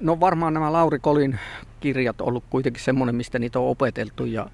No 0.00 0.20
varmaan 0.20 0.54
nämä 0.54 0.72
Lauri 0.72 0.98
Kolin 0.98 1.38
kirjat 1.86 2.20
ollut 2.20 2.44
kuitenkin 2.50 2.82
semmoinen, 2.82 3.14
mistä 3.14 3.38
niitä 3.38 3.58
on 3.58 3.68
opeteltu. 3.68 4.24
Ja 4.24 4.46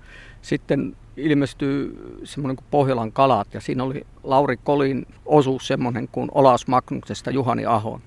sitten 0.43 0.97
ilmestyy 1.17 1.97
semmoinen 2.25 2.57
kuin 2.57 2.67
Pohjolan 2.71 3.13
kalat 3.13 3.55
ja 3.55 3.61
siinä 3.61 3.85
oli 3.85 4.07
Lauri 4.23 4.57
Kolin 4.57 5.07
osuus 5.27 5.67
semmoinen 5.67 6.09
kuin 6.09 6.29
Olaus 6.33 6.67
Magnuksesta 6.67 7.31
Juhani 7.31 7.67
Ahon. 7.67 8.01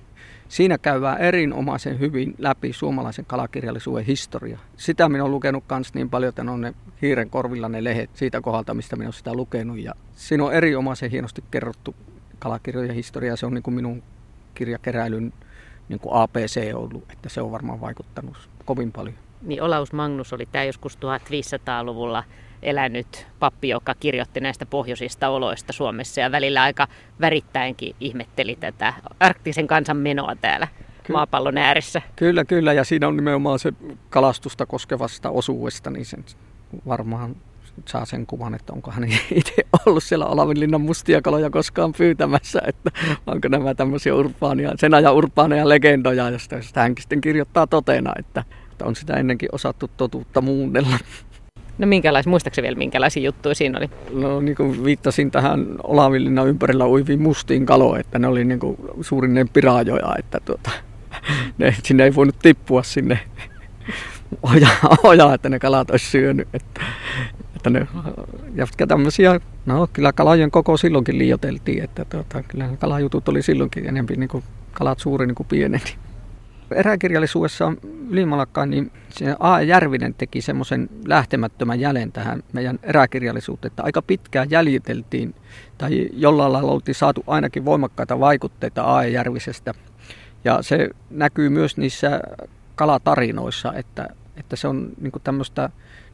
Siinä 0.48 0.78
käydään 0.78 1.20
erinomaisen 1.20 2.00
hyvin 2.00 2.34
läpi 2.38 2.72
suomalaisen 2.72 3.24
kalakirjallisuuden 3.24 4.04
historia. 4.04 4.58
Sitä 4.76 5.08
minä 5.08 5.24
olen 5.24 5.32
lukenut 5.32 5.64
myös 5.70 5.94
niin 5.94 6.10
paljon, 6.10 6.28
että 6.28 6.44
ne 6.44 6.50
on 6.50 6.60
ne 6.60 6.74
hiiren 7.02 7.30
korvilla 7.30 7.68
ne 7.68 7.84
lehet 7.84 8.10
siitä 8.14 8.40
kohdalta, 8.40 8.74
mistä 8.74 8.96
minä 8.96 9.06
olen 9.06 9.12
sitä 9.12 9.34
lukenut. 9.34 9.78
Ja 9.78 9.92
siinä 10.12 10.44
on 10.44 10.52
erinomaisen 10.52 11.10
hienosti 11.10 11.44
kerrottu 11.50 11.94
kalakirjojen 12.38 12.94
historia. 12.94 13.36
Se 13.36 13.46
on 13.46 13.54
niin 13.54 13.62
kuin 13.62 13.74
minun 13.74 14.02
kirjakeräilyn 14.54 15.32
niin 15.88 16.00
kuin 16.00 16.14
APC 16.14 16.74
ollut, 16.74 17.04
että 17.12 17.28
se 17.28 17.40
on 17.40 17.52
varmaan 17.52 17.80
vaikuttanut 17.80 18.55
kovin 18.66 18.92
paljon. 18.92 19.14
Niin 19.42 19.62
Olaus 19.62 19.92
Magnus 19.92 20.32
oli 20.32 20.46
tämä 20.46 20.64
joskus 20.64 20.96
1500-luvulla 20.96 22.24
elänyt 22.62 23.26
pappi, 23.38 23.68
joka 23.68 23.94
kirjoitti 23.94 24.40
näistä 24.40 24.66
pohjoisista 24.66 25.28
oloista 25.28 25.72
Suomessa 25.72 26.20
ja 26.20 26.32
välillä 26.32 26.62
aika 26.62 26.88
värittäenkin 27.20 27.96
ihmetteli 28.00 28.56
tätä 28.60 28.94
arktisen 29.20 29.66
kansan 29.66 29.96
menoa 29.96 30.36
täällä 30.36 30.68
Ky- 31.02 31.12
maapallon 31.12 31.58
ääressä. 31.58 32.02
Kyllä, 32.16 32.44
kyllä, 32.44 32.72
ja 32.72 32.84
siinä 32.84 33.08
on 33.08 33.16
nimenomaan 33.16 33.58
se 33.58 33.72
kalastusta 34.10 34.66
koskevasta 34.66 35.30
osuudesta, 35.30 35.90
niin 35.90 36.04
sen 36.04 36.24
varmaan 36.86 37.36
saa 37.84 38.04
sen 38.04 38.26
kuvan, 38.26 38.54
että 38.54 38.72
onko 38.72 38.90
hän 38.90 39.04
itse 39.34 39.62
ollut 39.86 40.04
siellä 40.04 40.26
Olavinlinnan 40.26 40.80
mustia 40.80 41.22
kaloja 41.22 41.50
koskaan 41.50 41.92
pyytämässä, 41.92 42.62
että 42.66 42.90
onko 43.26 43.48
nämä 43.48 43.74
tämmöisiä 43.74 44.14
urbaania, 44.14 44.72
sen 44.76 44.94
ajan 44.94 45.14
urbaaneja 45.14 45.68
legendoja, 45.68 46.30
josta 46.30 46.80
hänkin 46.80 47.02
sitten 47.02 47.20
kirjoittaa 47.20 47.66
totena, 47.66 48.12
että, 48.18 48.44
että 48.72 48.84
on 48.84 48.96
sitä 48.96 49.14
ennenkin 49.14 49.48
osattu 49.52 49.90
totuutta 49.96 50.40
muunnella. 50.40 50.98
No 51.78 51.86
minkälaisia, 51.86 52.30
muistaakseni 52.30 52.62
vielä 52.66 52.78
minkälaisia 52.78 53.22
juttuja 53.22 53.54
siinä 53.54 53.78
oli? 53.78 53.90
No 54.12 54.40
niin 54.40 54.56
kuin 54.56 54.84
viittasin 54.84 55.30
tähän 55.30 55.66
Olavinlinnan 55.82 56.48
ympärillä 56.48 56.86
uiviin 56.86 57.22
mustiin 57.22 57.66
kaloihin, 57.66 58.00
että 58.00 58.18
ne 58.18 58.26
oli 58.26 58.44
niin 58.44 58.60
kuin 58.60 58.76
suurinen 59.00 59.48
piraajoja, 59.48 60.14
että 60.18 60.40
tuota, 60.44 60.70
ne, 61.58 61.76
sinne 61.82 62.04
ei 62.04 62.14
voinut 62.14 62.38
tippua 62.42 62.82
sinne 62.82 63.18
oja, 64.52 64.68
oja, 65.02 65.34
että 65.34 65.48
ne 65.48 65.58
kalat 65.58 65.90
olisi 65.90 66.10
syönyt. 66.10 66.48
Että, 66.54 66.80
että 67.66 67.78
ne, 67.78 67.86
ja 68.54 68.66
tämmöisiä, 68.88 69.40
no 69.66 69.88
kyllä 69.92 70.12
kalajen 70.12 70.50
koko 70.50 70.76
silloinkin 70.76 71.18
liioteltiin, 71.18 71.84
että 71.84 72.04
tuota, 72.04 72.42
kyllä 72.42 72.68
kalajutut 72.80 73.28
oli 73.28 73.42
silloinkin 73.42 73.88
enemmän 73.88 74.16
niin 74.16 74.28
kuin 74.28 74.44
kalat 74.72 74.98
suuri 74.98 75.26
niin 75.26 75.34
kuin 75.34 75.46
pieneni. 75.46 75.94
Eräkirjallisuudessa 76.70 77.72
Ylimalakkaan, 78.10 78.70
niin 78.70 78.92
A. 79.38 79.60
Järvinen 79.60 80.14
teki 80.14 80.40
semmoisen 80.40 80.88
lähtemättömän 81.06 81.80
jäljen 81.80 82.12
tähän 82.12 82.42
meidän 82.52 82.78
eräkirjallisuuteen, 82.82 83.70
että 83.70 83.82
aika 83.82 84.02
pitkään 84.02 84.50
jäljiteltiin 84.50 85.34
tai 85.78 86.08
jollain 86.12 86.52
lailla 86.52 86.72
oltiin 86.72 86.94
saatu 86.94 87.24
ainakin 87.26 87.64
voimakkaita 87.64 88.20
vaikutteita 88.20 88.96
A. 88.96 89.04
Järvisestä. 89.04 89.74
Ja 90.44 90.62
se 90.62 90.88
näkyy 91.10 91.48
myös 91.48 91.76
niissä 91.76 92.20
kalatarinoissa, 92.74 93.72
että, 93.72 94.08
että 94.36 94.56
se 94.56 94.68
on 94.68 94.88
niin 95.00 95.12
tämmöistä 95.24 95.70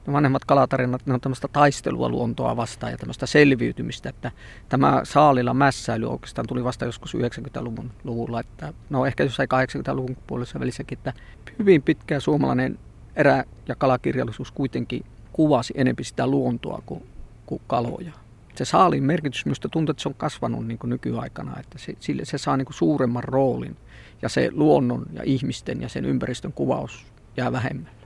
ne 0.07 0.13
vanhemmat 0.13 0.45
kalatarinat, 0.45 1.07
ne 1.07 1.15
on 1.15 1.21
tämmöistä 1.21 1.49
taistelua 1.49 2.09
luontoa 2.09 2.57
vastaan 2.57 2.93
ja 2.93 2.99
tämmöistä 2.99 3.27
selviytymistä, 3.27 4.09
että 4.09 4.31
tämä 4.69 5.01
saalilla 5.05 5.55
mässäily 5.55 6.07
oikeastaan 6.07 6.47
tuli 6.47 6.65
vasta 6.65 6.85
joskus 6.85 7.15
90-luvun 7.15 7.91
luvulla, 8.05 8.41
että 8.41 8.73
no 8.91 9.07
ehkä 9.07 9.25
jossain 9.25 9.49
80-luvun 9.55 10.17
puolessa 10.27 10.61
välissäkin, 10.61 10.99
että 10.99 11.13
hyvin 11.59 11.83
pitkä 11.83 12.21
suomalainen 12.21 12.79
erä- 13.17 13.45
ja 13.69 13.75
kalakirjallisuus 13.75 14.53
kuitenkin 14.53 15.05
kuvasi 15.33 15.75
enempi 15.77 16.05
sitä 16.05 16.27
luontoa 16.27 16.83
kuin, 16.87 17.03
kuin 17.47 17.63
kaloja. 17.67 18.13
Se 18.55 18.65
saalin 18.65 19.05
merkitys 19.05 19.45
minusta 19.45 19.69
tuntuu, 19.69 19.91
että 19.91 20.03
se 20.03 20.09
on 20.09 20.15
kasvanut 20.15 20.67
niin 20.67 20.79
nykyaikana, 20.85 21.61
että 21.61 21.79
se, 21.79 21.95
sille, 22.01 22.25
se 22.25 22.39
saa 22.39 22.57
niin 22.57 22.67
suuremman 22.71 23.25
roolin 23.25 23.77
ja 24.23 24.29
se 24.29 24.51
luonnon 24.53 25.07
ja 25.13 25.23
ihmisten 25.25 25.83
ja 25.83 25.89
sen 25.89 26.05
ympäristön 26.05 26.53
kuvaus 26.53 27.07
jää 27.37 27.53
vähemmän. 27.53 28.02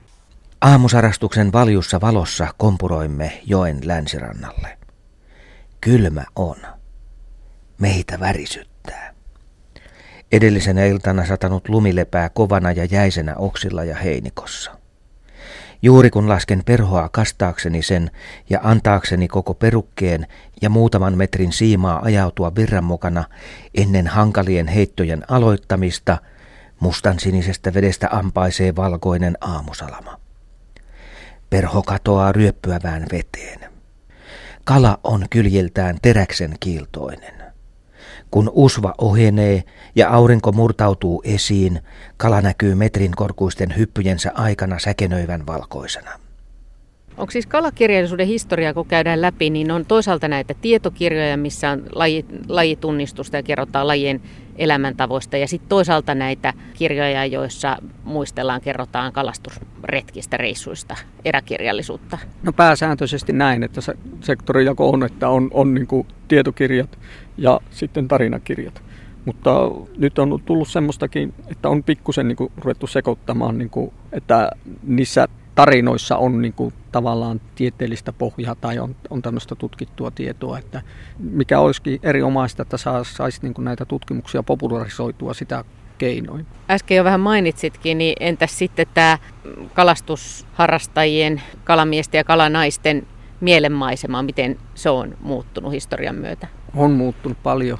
Aamusarastuksen 0.61 1.53
valjussa 1.53 2.01
valossa 2.01 2.47
kompuroimme 2.57 3.41
joen 3.45 3.79
länsirannalle. 3.83 4.77
Kylmä 5.81 6.23
on. 6.35 6.55
Meitä 7.77 8.19
värisyttää. 8.19 9.13
Edellisenä 10.31 10.85
iltana 10.85 11.25
satanut 11.25 11.69
lumi 11.69 11.95
lepää 11.95 12.29
kovana 12.29 12.71
ja 12.71 12.85
jäisenä 12.85 13.35
oksilla 13.35 13.83
ja 13.83 13.95
heinikossa. 13.95 14.71
Juuri 15.81 16.09
kun 16.09 16.29
lasken 16.29 16.63
perhoa 16.65 17.09
kastaakseni 17.09 17.81
sen 17.81 18.11
ja 18.49 18.59
antaakseni 18.63 19.27
koko 19.27 19.53
perukkeen 19.53 20.27
ja 20.61 20.69
muutaman 20.69 21.17
metrin 21.17 21.51
siimaa 21.51 22.01
ajautua 22.03 22.55
virran 22.55 22.83
mukana 22.83 23.23
ennen 23.75 24.07
hankalien 24.07 24.67
heittojen 24.67 25.23
aloittamista, 25.27 26.17
mustan 26.79 27.19
sinisestä 27.19 27.73
vedestä 27.73 28.09
ampaisee 28.11 28.75
valkoinen 28.75 29.37
aamusalama. 29.41 30.26
Perho 31.49 31.83
katoaa 31.83 32.31
ryöppyävään 32.31 33.05
veteen. 33.11 33.59
Kala 34.63 34.99
on 35.03 35.25
kyljiltään 35.29 35.97
teräksen 36.01 36.55
kiiltoinen. 36.59 37.33
Kun 38.31 38.51
usva 38.53 38.93
ohenee 38.97 39.63
ja 39.95 40.09
aurinko 40.09 40.51
murtautuu 40.51 41.21
esiin, 41.25 41.79
kala 42.17 42.41
näkyy 42.41 42.75
metrin 42.75 43.11
korkuisten 43.15 43.77
hyppyjensä 43.77 44.31
aikana 44.35 44.79
säkenöivän 44.79 45.45
valkoisena. 45.47 46.11
Onko 47.17 47.31
siis 47.31 47.45
kalakirjallisuuden 47.45 48.27
historiaa, 48.27 48.73
kun 48.73 48.87
käydään 48.87 49.21
läpi, 49.21 49.49
niin 49.49 49.71
on 49.71 49.85
toisaalta 49.85 50.27
näitä 50.27 50.53
tietokirjoja, 50.61 51.37
missä 51.37 51.69
on 51.69 51.83
laji, 51.91 52.25
lajitunnistusta 52.47 53.37
ja 53.37 53.43
kerrotaan 53.43 53.87
lajien 53.87 54.21
elämäntavoista. 54.57 55.37
Ja 55.37 55.47
sitten 55.47 55.69
toisaalta 55.69 56.15
näitä 56.15 56.53
kirjoja, 56.73 57.25
joissa 57.25 57.77
muistellaan, 58.03 58.61
kerrotaan 58.61 59.13
kalastusretkistä, 59.13 60.37
reissuista, 60.37 60.95
eräkirjallisuutta. 61.25 62.17
No 62.43 62.53
pääsääntöisesti 62.53 63.33
näin, 63.33 63.63
että 63.63 63.81
se 63.81 63.93
sektorijako 64.21 64.89
on, 64.89 65.03
että 65.03 65.29
on, 65.29 65.49
on 65.53 65.73
niin 65.73 65.87
tietokirjat 66.27 66.99
ja 67.37 67.59
sitten 67.71 68.07
tarinakirjat. 68.07 68.81
Mutta 69.25 69.71
nyt 69.97 70.19
on 70.19 70.39
tullut 70.45 70.67
semmoistakin, 70.67 71.33
että 71.51 71.69
on 71.69 71.83
pikkusen 71.83 72.27
niin 72.27 72.51
ruvettu 72.57 72.87
sekoittamaan, 72.87 73.57
niin 73.57 73.69
kuin, 73.69 73.93
että 74.11 74.51
niissä 74.83 75.27
tarinoissa 75.57 76.17
on 76.17 76.41
niin 76.41 76.53
kuin 76.53 76.73
tavallaan 76.91 77.41
tieteellistä 77.55 78.13
pohjaa 78.13 78.55
tai 78.55 78.79
on, 78.79 78.95
on 79.09 79.21
tämmöistä 79.21 79.55
tutkittua 79.55 80.11
tietoa, 80.11 80.57
että 80.57 80.81
mikä 81.19 81.59
olisikin 81.59 81.99
erinomaista, 82.03 82.61
että 82.61 82.77
saisi 83.03 83.39
niin 83.41 83.53
näitä 83.59 83.85
tutkimuksia 83.85 84.43
popularisoitua 84.43 85.33
sitä 85.33 85.63
keinoin. 85.97 86.45
Äsken 86.69 86.97
jo 86.97 87.03
vähän 87.03 87.19
mainitsitkin, 87.19 87.97
niin 87.97 88.15
entäs 88.19 88.57
sitten 88.57 88.87
tämä 88.93 89.17
kalastusharrastajien, 89.73 91.41
kalamiesten 91.63 92.19
ja 92.19 92.23
kalanaisten 92.23 93.07
mielenmaisema, 93.41 94.23
miten 94.23 94.57
se 94.75 94.89
on 94.89 95.17
muuttunut 95.21 95.71
historian 95.71 96.15
myötä? 96.15 96.47
On 96.75 96.91
muuttunut 96.91 97.37
paljon. 97.43 97.77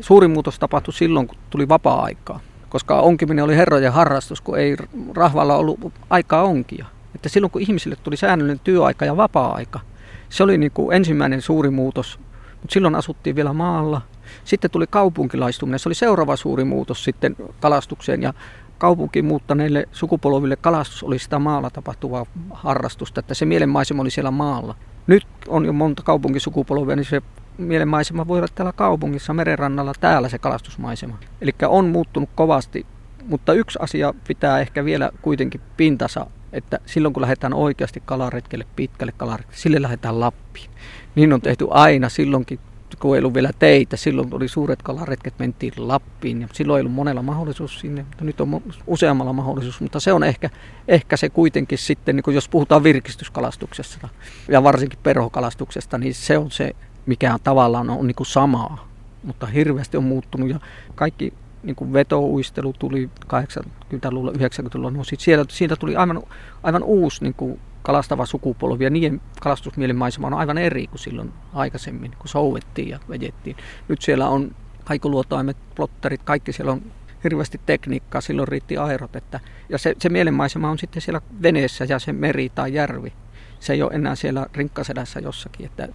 Suurin 0.00 0.30
muutos 0.30 0.58
tapahtui 0.58 0.94
silloin, 0.94 1.26
kun 1.26 1.38
tuli 1.50 1.68
vapaa-aikaa 1.68 2.40
koska 2.72 3.00
onkiminen 3.00 3.44
oli 3.44 3.56
herrojen 3.56 3.92
harrastus, 3.92 4.40
kun 4.40 4.58
ei 4.58 4.76
rahvalla 5.14 5.56
ollut 5.56 5.92
aikaa 6.10 6.42
onkia. 6.42 6.86
Että 7.14 7.28
silloin 7.28 7.50
kun 7.50 7.62
ihmisille 7.62 7.96
tuli 7.96 8.16
säännöllinen 8.16 8.60
työaika 8.64 9.04
ja 9.04 9.16
vapaa-aika, 9.16 9.80
se 10.28 10.42
oli 10.42 10.58
niin 10.58 10.72
kuin 10.72 10.96
ensimmäinen 10.96 11.42
suuri 11.42 11.70
muutos. 11.70 12.20
Mutta 12.60 12.72
silloin 12.72 12.94
asuttiin 12.94 13.36
vielä 13.36 13.52
maalla. 13.52 14.00
Sitten 14.44 14.70
tuli 14.70 14.86
kaupunkilaistuminen. 14.86 15.78
Se 15.78 15.88
oli 15.88 15.94
seuraava 15.94 16.36
suuri 16.36 16.64
muutos 16.64 17.04
sitten 17.04 17.36
kalastukseen. 17.60 18.22
Ja 18.22 18.34
kaupunkiin 18.78 19.24
muuttaneille 19.24 19.88
sukupolville 19.92 20.56
kalastus 20.56 21.02
oli 21.02 21.18
sitä 21.18 21.38
maalla 21.38 21.70
tapahtuvaa 21.70 22.26
harrastusta, 22.50 23.20
että 23.20 23.34
se 23.34 23.44
mielenmaisema 23.44 24.02
oli 24.02 24.10
siellä 24.10 24.30
maalla. 24.30 24.74
Nyt 25.06 25.26
on 25.48 25.64
jo 25.64 25.72
monta 25.72 26.02
kaupunkisukupolvia, 26.02 26.96
niin 26.96 27.04
se 27.04 27.22
mielenmaisema 27.58 28.28
voi 28.28 28.38
olla 28.38 28.48
täällä 28.54 28.72
kaupungissa, 28.72 29.34
merenrannalla, 29.34 29.92
täällä 30.00 30.28
se 30.28 30.38
kalastusmaisema. 30.38 31.18
Eli 31.40 31.54
on 31.68 31.88
muuttunut 31.88 32.30
kovasti 32.34 32.86
Mutta 33.28 33.52
yksi 33.52 33.78
asia 33.82 34.14
pitää 34.28 34.60
ehkä 34.60 34.84
vielä 34.84 35.10
kuitenkin 35.22 35.60
pintasa, 35.76 36.26
että 36.52 36.78
silloin 36.86 37.14
kun 37.14 37.20
lähdetään 37.20 37.54
oikeasti 37.54 38.02
kalaretkelle, 38.04 38.66
pitkälle 38.76 39.12
kalaretkelle, 39.16 39.60
sille 39.60 39.82
lähdetään 39.82 40.20
Lappiin. 40.20 40.70
Niin 41.14 41.32
on 41.32 41.40
tehty 41.40 41.66
aina 41.70 42.08
silloinkin, 42.08 42.60
kun 43.00 43.16
ei 43.16 43.18
ollut 43.18 43.34
vielä 43.34 43.50
teitä. 43.58 43.96
Silloin 43.96 44.34
oli 44.34 44.48
suuret 44.48 44.82
kalaretket, 44.82 45.34
mentiin 45.38 45.72
Lappiin 45.76 46.40
ja 46.40 46.48
silloin 46.52 46.78
ei 46.78 46.80
ollut 46.80 46.94
monella 46.94 47.22
mahdollisuus 47.22 47.80
sinne. 47.80 48.02
Mutta 48.02 48.24
nyt 48.24 48.40
on 48.40 48.62
useammalla 48.86 49.32
mahdollisuus, 49.32 49.80
mutta 49.80 50.00
se 50.00 50.12
on 50.12 50.24
ehkä, 50.24 50.50
ehkä 50.88 51.16
se 51.16 51.28
kuitenkin 51.28 51.78
sitten, 51.78 52.16
niin 52.16 52.34
jos 52.34 52.48
puhutaan 52.48 52.82
virkistyskalastuksesta 52.82 54.08
ja 54.48 54.62
varsinkin 54.62 54.98
perhokalastuksesta, 55.02 55.98
niin 55.98 56.14
se 56.14 56.38
on 56.38 56.50
se, 56.50 56.76
mikä 57.06 57.38
tavallaan 57.44 57.90
on 57.90 58.06
niin 58.06 58.14
kuin 58.14 58.26
samaa. 58.26 58.88
Mutta 59.22 59.46
hirveästi 59.46 59.96
on 59.96 60.04
muuttunut 60.04 60.50
ja 60.50 60.60
kaikki 60.94 61.32
niin 61.62 61.76
kuin 61.76 61.92
vetouistelu 61.92 62.72
tuli 62.72 63.10
80-luvulla, 63.24 64.32
90-luvulla, 64.32 64.90
no 64.90 65.04
sit 65.04 65.20
siellä, 65.20 65.44
siitä 65.48 65.76
tuli 65.76 65.96
aivan, 65.96 66.22
aivan 66.62 66.82
uusi 66.82 67.22
niin 67.22 67.34
kuin 67.34 67.60
kalastava 67.82 68.26
sukupolvi 68.26 68.84
ja 68.84 68.90
niiden 68.90 69.20
kalastusmielimaisema 69.40 70.26
on 70.26 70.34
aivan 70.34 70.58
eri 70.58 70.86
kuin 70.86 70.98
silloin 70.98 71.32
aikaisemmin, 71.54 72.10
kun 72.18 72.28
souvettiin 72.28 72.88
ja 72.88 72.98
vejettiin. 73.08 73.56
Nyt 73.88 74.02
siellä 74.02 74.28
on 74.28 74.54
kaikuluotaimet, 74.84 75.56
plotterit, 75.74 76.22
kaikki 76.22 76.52
siellä 76.52 76.72
on 76.72 76.82
hirveästi 77.24 77.60
tekniikkaa, 77.66 78.20
silloin 78.20 78.48
riitti 78.48 78.76
aerot. 78.76 79.16
Että, 79.16 79.40
ja 79.68 79.78
se, 79.78 79.94
se 79.98 80.08
mielenmaisema 80.08 80.70
on 80.70 80.78
sitten 80.78 81.02
siellä 81.02 81.20
veneessä 81.42 81.84
ja 81.88 81.98
se 81.98 82.12
meri 82.12 82.48
tai 82.48 82.74
järvi. 82.74 83.12
Se 83.60 83.72
ei 83.72 83.82
ole 83.82 83.92
enää 83.94 84.14
siellä 84.14 84.46
rinkkasedässä 84.54 85.20
jossakin. 85.20 85.66
Että... 85.66 85.88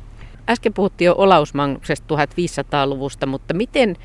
Äsken 0.50 0.74
puhuttiin 0.74 1.06
jo 1.06 1.16
Olausmannuksesta 1.18 2.16
1500-luvusta, 2.16 3.26
mutta 3.26 3.54
miten 3.54 3.96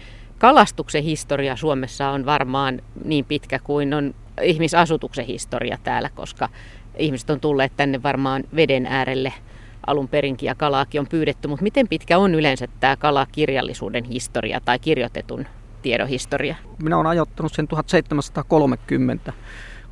kalastuksen 0.43 1.03
historia 1.03 1.57
Suomessa 1.57 2.09
on 2.09 2.27
varmaan 2.27 2.83
niin 3.05 3.25
pitkä 3.25 3.59
kuin 3.59 3.95
on 3.95 4.15
ihmisasutuksen 4.43 5.27
historia 5.27 5.79
täällä, 5.83 6.11
koska 6.15 6.49
ihmiset 6.99 7.31
on 7.31 7.41
tulleet 7.41 7.73
tänne 7.77 8.03
varmaan 8.03 8.45
veden 8.57 8.87
äärelle 8.87 9.33
alun 9.87 10.09
perinkin 10.09 10.47
ja 10.47 10.55
kalaakin 10.55 11.01
on 11.01 11.07
pyydetty, 11.07 11.49
mutta 11.49 11.63
miten 11.63 11.89
pitkä 11.89 12.19
on 12.19 12.35
yleensä 12.35 12.69
tämä 12.81 12.97
kalakirjallisuuden 12.97 14.05
historia 14.05 14.61
tai 14.61 14.79
kirjoitetun 14.79 15.47
tiedon 15.83 16.09
historia? 16.09 16.57
Minä 16.83 16.97
olen 16.97 17.07
ajoittanut 17.07 17.53
sen 17.53 17.69
1730, 17.69 19.33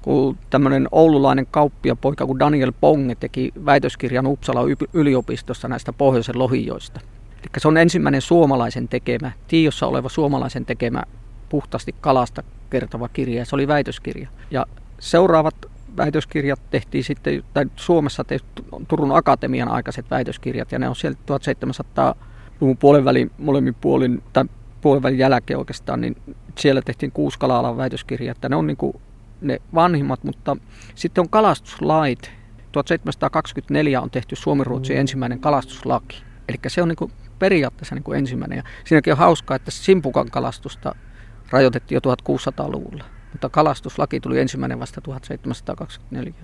kun 0.03 0.39
tämmöinen 0.51 0.89
oululainen 0.93 1.47
kauppiapoika 1.51 2.27
kuin 2.27 2.39
Daniel 2.39 2.73
Ponge 2.81 3.15
teki 3.15 3.53
väitöskirjan 3.67 4.27
Uppsala 4.27 4.61
yliopistossa 4.93 5.69
näistä 5.69 5.93
pohjoisen 5.93 6.39
lohijoista. 6.39 7.01
Eli 7.43 7.51
se 7.59 7.69
on 7.69 7.77
ensimmäinen 7.77 8.23
suomalaisen 8.23 8.89
tekemä, 8.89 9.33
Tiossa 9.49 9.87
oleva 9.87 10.09
suomalaisen 10.09 10.67
tekemä 10.67 11.03
puhtaasti 11.49 11.95
kalasta 12.01 12.43
kertova 12.71 13.09
kirja. 13.09 13.45
Se 13.45 13.55
oli 13.55 13.69
väitöskirja. 13.69 14.29
Ja 14.51 14.67
seuraavat 14.99 15.55
väitöskirjat 15.97 16.61
tehtiin 16.71 17.05
sitten, 17.05 17.45
tai 17.55 17.67
Suomessa 17.77 18.25
tehty 18.25 18.65
Turun 18.89 19.17
Akatemian 19.17 19.69
aikaiset 19.69 20.11
väitöskirjat, 20.11 20.73
ja 20.73 20.79
ne 20.79 20.89
on 20.89 20.97
sieltä 20.97 21.19
1700-luvun 21.31 22.77
puolen 22.77 23.05
välin, 23.05 23.31
molemmin 23.39 23.75
puolin, 23.75 24.23
tai 24.33 24.45
puolen 24.81 25.03
välin 25.03 25.19
jälkeen 25.19 25.59
oikeastaan, 25.59 26.01
niin 26.01 26.17
siellä 26.59 26.83
tehtiin 26.83 27.13
kuusi 27.13 27.39
kala-alan 27.39 27.77
väitöskirjaa, 27.77 28.33
että 28.33 28.49
ne 28.49 28.57
on 28.57 28.67
niin 28.67 28.77
kuin 28.77 29.01
ne 29.41 29.59
vanhimmat, 29.75 30.25
mutta 30.25 30.57
sitten 30.95 31.23
on 31.23 31.29
kalastuslait. 31.29 32.33
1724 32.73 34.01
on 34.01 34.11
tehty 34.11 34.37
Suomi-Ruotsin 34.37 34.97
ensimmäinen 34.97 35.41
kalastuslaki. 35.41 36.23
Eli 36.49 36.57
se 36.67 36.83
on 36.83 36.89
niin 36.89 36.97
kuin 36.97 37.13
periaatteessa 37.41 37.95
niin 37.95 38.03
kuin 38.03 38.19
ensimmäinen. 38.19 38.57
Ja 38.57 38.63
siinäkin 38.85 39.13
on 39.13 39.19
hauskaa, 39.19 39.57
että 39.57 39.71
simpukan 39.71 40.31
kalastusta 40.31 40.95
rajoitettiin 41.51 42.01
jo 42.05 42.15
1600-luvulla, 42.15 43.05
mutta 43.33 43.49
kalastuslaki 43.49 44.21
tuli 44.21 44.41
ensimmäinen 44.41 44.81
vasta 44.81 45.01
1724. 45.01 46.35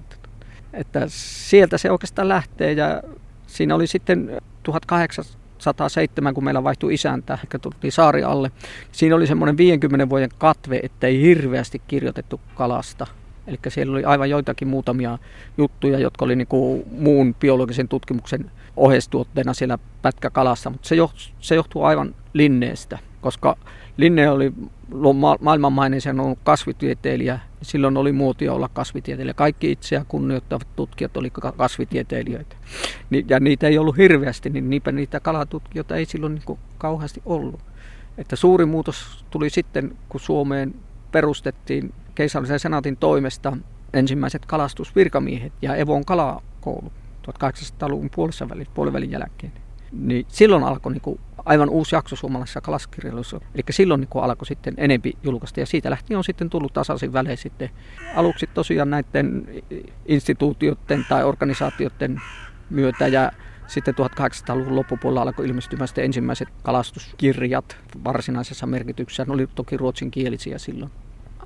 Että 0.72 1.00
sieltä 1.08 1.78
se 1.78 1.90
oikeastaan 1.90 2.28
lähtee 2.28 2.72
ja 2.72 3.02
siinä 3.46 3.74
oli 3.74 3.86
sitten 3.86 4.40
1807, 4.62 6.34
kun 6.34 6.44
meillä 6.44 6.64
vaihtui 6.64 6.94
isäntä, 6.94 7.38
ehkä 7.42 7.58
tultiin 7.58 7.92
saari 7.92 8.22
alle. 8.22 8.50
Siinä 8.92 9.16
oli 9.16 9.26
semmoinen 9.26 9.56
50 9.56 10.08
vuoden 10.08 10.30
katve, 10.38 10.80
että 10.82 11.06
ei 11.06 11.22
hirveästi 11.22 11.82
kirjoitettu 11.88 12.40
kalasta. 12.54 13.06
Eli 13.46 13.58
siellä 13.68 13.92
oli 13.92 14.04
aivan 14.04 14.30
joitakin 14.30 14.68
muutamia 14.68 15.18
juttuja, 15.58 15.98
jotka 15.98 16.24
oli 16.24 16.36
niin 16.36 16.46
kuin 16.46 16.84
muun 16.90 17.34
biologisen 17.34 17.88
tutkimuksen 17.88 18.50
oheistuotteena 18.76 19.54
siellä 19.54 19.78
pätkäkalassa, 20.02 20.70
mutta 20.70 20.88
se, 20.88 20.94
johtuu, 20.94 21.20
se 21.40 21.54
johtuu 21.54 21.82
aivan 21.82 22.14
Linneestä, 22.32 22.98
koska 23.20 23.56
Linne 23.96 24.30
oli 24.30 24.52
maailmanmainen, 25.40 26.00
se 26.00 26.10
on 26.10 26.36
kasvitieteilijä, 26.44 27.38
silloin 27.62 27.96
oli 27.96 28.12
muotia 28.12 28.52
olla 28.52 28.68
kasvitieteilijä. 28.72 29.34
Kaikki 29.34 29.72
itseä 29.72 30.04
kunnioittavat 30.08 30.66
tutkijat 30.76 31.16
oli 31.16 31.30
kasvitieteilijöitä. 31.56 32.56
Ja 33.28 33.40
niitä 33.40 33.66
ei 33.66 33.78
ollut 33.78 33.96
hirveästi, 33.96 34.50
niin 34.50 34.70
niinpä 34.70 34.92
niitä 34.92 35.20
kalatutkijoita 35.20 35.96
ei 35.96 36.04
silloin 36.04 36.34
niin 36.34 36.58
kauheasti 36.78 37.22
ollut. 37.26 37.60
Että 38.18 38.36
suuri 38.36 38.66
muutos 38.66 39.24
tuli 39.30 39.50
sitten, 39.50 39.96
kun 40.08 40.20
Suomeen 40.20 40.74
perustettiin 41.12 41.94
keisarallisen 42.14 42.60
senaatin 42.60 42.96
toimesta 42.96 43.56
ensimmäiset 43.92 44.46
kalastusvirkamiehet 44.46 45.52
ja 45.62 45.74
Evon 45.74 46.04
kalakoulu 46.04 46.92
1800-luvun 47.32 48.10
puolessa 48.14 48.48
välin, 48.48 48.66
puolivälin 48.74 49.10
jälkeen. 49.10 49.52
Niin 49.92 50.26
silloin 50.28 50.64
alkoi 50.64 50.92
niin 50.92 51.00
kuin 51.00 51.20
aivan 51.44 51.68
uusi 51.68 51.94
jakso 51.94 52.16
suomalaisessa 52.16 52.60
kalaskirjallisuudessa. 52.60 53.52
Eli 53.54 53.62
silloin 53.70 54.00
niin 54.00 54.22
alkoi 54.22 54.46
sitten 54.46 54.74
enempi 54.76 55.12
julkaista 55.22 55.60
ja 55.60 55.66
siitä 55.66 55.90
lähtien 55.90 56.18
on 56.18 56.24
sitten 56.24 56.50
tullut 56.50 56.72
tasaisin 56.72 57.12
välein 57.12 57.36
sitten 57.36 57.70
aluksi 58.16 58.46
tosiaan 58.54 58.90
näiden 58.90 59.48
instituutioiden 60.06 61.06
tai 61.08 61.24
organisaatioiden 61.24 62.20
myötä 62.70 63.06
ja 63.08 63.32
sitten 63.66 63.94
1800-luvun 63.94 64.76
loppupuolella 64.76 65.22
alkoi 65.22 65.46
ilmestymään 65.46 65.88
sitten 65.88 66.04
ensimmäiset 66.04 66.48
kalastuskirjat 66.62 67.76
varsinaisessa 68.04 68.66
merkityksessä. 68.66 69.24
Ne 69.24 69.32
oli 69.32 69.48
toki 69.54 69.76
ruotsinkielisiä 69.76 70.58
silloin. 70.58 70.90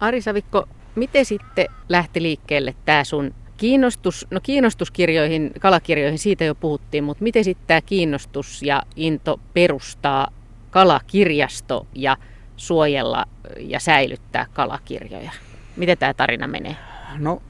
Ari 0.00 0.20
Savikko, 0.20 0.68
miten 0.94 1.24
sitten 1.24 1.66
lähti 1.88 2.22
liikkeelle 2.22 2.74
tämä 2.84 3.04
sun 3.04 3.34
kiinnostus, 3.60 4.26
no 4.30 4.40
kiinnostuskirjoihin, 4.42 5.50
kalakirjoihin, 5.60 6.18
siitä 6.18 6.44
jo 6.44 6.54
puhuttiin, 6.54 7.04
mutta 7.04 7.22
miten 7.22 7.44
sitten 7.44 7.66
tämä 7.66 7.80
kiinnostus 7.80 8.62
ja 8.62 8.82
into 8.96 9.40
perustaa 9.54 10.28
kalakirjasto 10.70 11.86
ja 11.94 12.16
suojella 12.56 13.24
ja 13.58 13.80
säilyttää 13.80 14.46
kalakirjoja? 14.52 15.30
Miten 15.76 15.98
tämä 15.98 16.14
tarina 16.14 16.46
menee? 16.46 16.76
No 17.18 17.42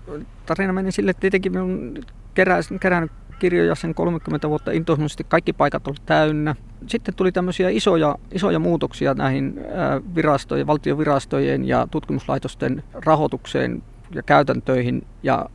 tarina 0.46 0.72
meni 0.72 0.92
sille, 0.92 1.10
että 1.10 1.20
tietenkin 1.20 1.52
minun 1.52 1.98
kerännyt 2.80 3.12
kirjoja 3.38 3.74
sen 3.74 3.94
30 3.94 4.48
vuotta 4.48 4.70
intohimoisesti, 4.70 5.24
kaikki 5.24 5.52
paikat 5.52 5.86
olivat 5.86 6.06
täynnä. 6.06 6.54
Sitten 6.86 7.14
tuli 7.14 7.32
tämmöisiä 7.32 7.68
isoja, 7.68 8.16
isoja 8.32 8.58
muutoksia 8.58 9.14
näihin 9.14 9.60
virastojen, 10.14 10.66
valtiovirastojen 10.66 11.68
ja 11.68 11.88
tutkimuslaitosten 11.90 12.82
rahoitukseen 12.92 13.82
ja 14.14 14.22
käytäntöihin. 14.22 15.06
Ja 15.22 15.46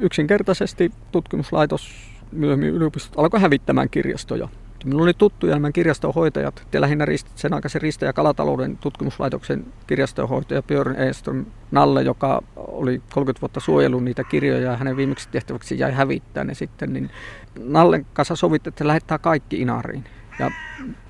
yksinkertaisesti 0.00 0.92
tutkimuslaitos, 1.12 1.94
myöhemmin 2.32 2.68
yliopistot 2.68 3.18
alkoi 3.18 3.40
hävittämään 3.40 3.90
kirjastoja. 3.90 4.48
Minulla 4.84 5.02
oli 5.02 5.14
tuttuja 5.14 5.54
nämä 5.54 5.72
kirjastonhoitajat, 5.72 6.66
ja 6.72 6.80
lähinnä 6.80 7.06
sen 7.34 7.54
aikaisen 7.54 7.82
Rista- 7.82 8.04
ja 8.04 8.12
kalatalouden 8.12 8.78
tutkimuslaitoksen 8.78 9.64
kirjastonhoitaja 9.86 10.62
Björn 10.62 10.96
Eström 10.96 11.46
Nalle, 11.70 12.02
joka 12.02 12.42
oli 12.56 13.02
30 13.14 13.40
vuotta 13.40 13.60
suojellut 13.60 14.04
niitä 14.04 14.24
kirjoja 14.24 14.70
ja 14.70 14.76
hänen 14.76 14.96
viimeksi 14.96 15.28
tehtäväksi 15.28 15.78
jäi 15.78 15.92
hävittää 15.92 16.44
ne 16.44 16.54
sitten, 16.54 16.92
niin 16.92 17.10
Nallen 17.58 18.06
kanssa 18.12 18.36
sovittiin, 18.36 18.72
että 18.72 18.86
lähettää 18.86 19.18
kaikki 19.18 19.60
Inariin. 19.60 20.04
Ja 20.38 20.50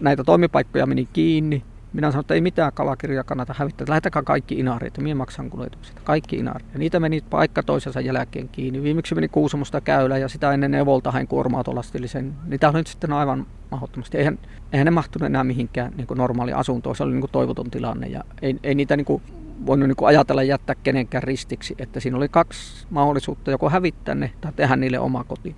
näitä 0.01 0.25
toimipaikkoja 0.25 0.87
meni 0.87 1.09
kiinni. 1.12 1.64
Minä 1.92 2.11
sanoin, 2.11 2.20
että 2.20 2.35
ei 2.35 2.40
mitään 2.40 2.72
kalakirjaa 2.72 3.25
kannata 3.25 3.55
hävittää. 3.59 3.87
Lähetäkää 3.88 4.22
kaikki 4.22 4.55
inarit 4.55 4.96
ja 4.96 5.03
minä 5.03 5.14
maksan 5.14 5.51
kuljetukset. 5.51 6.01
Kaikki 6.05 6.37
inarit. 6.37 6.66
Ja 6.72 6.79
niitä 6.79 7.01
meni 7.01 7.20
paikka 7.31 7.62
toisensa 7.62 8.01
jälkeen 8.01 8.49
kiinni. 8.49 8.83
Viimeksi 8.83 9.14
meni 9.14 9.29
Kuusamosta 9.29 9.81
käylä 9.81 10.18
ja 10.18 10.29
sitä 10.29 10.53
ennen 10.53 10.75
Evolta 10.75 11.11
hain 11.11 11.27
kuorma-autolastillisen. 11.27 12.35
Niitä 12.46 12.68
oli 12.68 12.79
nyt 12.79 12.87
sitten 12.87 13.12
aivan 13.12 13.46
mahdottomasti. 13.70 14.18
Eihän, 14.18 14.38
eihän 14.72 14.85
ne 14.85 14.90
mahtunut 14.90 15.27
enää 15.27 15.44
mihinkään 15.44 15.92
niin 15.96 16.07
kuin 16.07 16.18
normaali 16.18 16.53
asuntoon. 16.53 16.96
Se 16.96 17.03
oli 17.03 17.12
niin 17.12 17.20
kuin 17.20 17.33
toivoton 17.33 17.70
tilanne. 17.70 18.07
Ja 18.07 18.25
ei, 18.42 18.57
ei 18.62 18.75
niitä 18.75 18.96
niin 18.96 19.05
kuin 19.05 19.22
voinut 19.66 19.88
niin 19.88 19.96
kuin 19.96 20.09
ajatella 20.09 20.42
jättää 20.42 20.77
kenenkään 20.83 21.22
ristiksi. 21.22 21.75
Että 21.79 22.01
siinä 22.01 22.16
oli 22.16 22.29
kaksi 22.29 22.87
mahdollisuutta, 22.90 23.51
joko 23.51 23.70
hävittää 23.70 24.14
ne 24.14 24.31
tai 24.40 24.53
tehdä 24.57 24.77
niille 24.77 24.99
oma 24.99 25.25
koti 25.25 25.57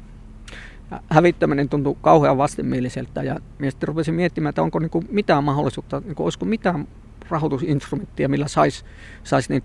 hävittäminen 1.11 1.69
tuntui 1.69 1.97
kauhean 2.01 2.39
vastenmieliseltä 2.39 3.23
ja 3.23 3.37
sitten 3.71 3.89
rupesin 3.89 4.15
miettimään, 4.15 4.51
että 4.51 4.63
onko 4.63 4.79
niin 4.79 4.91
mitään 5.11 5.45
mahdollisuutta, 5.45 6.01
niin 6.01 6.15
kuin, 6.15 6.25
olisiko 6.25 6.45
mitään 6.45 6.89
rahoitusinstrumenttia, 7.31 8.29
millä 8.29 8.49
saisi 8.49 8.85
sais 9.25 9.49
niin 9.49 9.63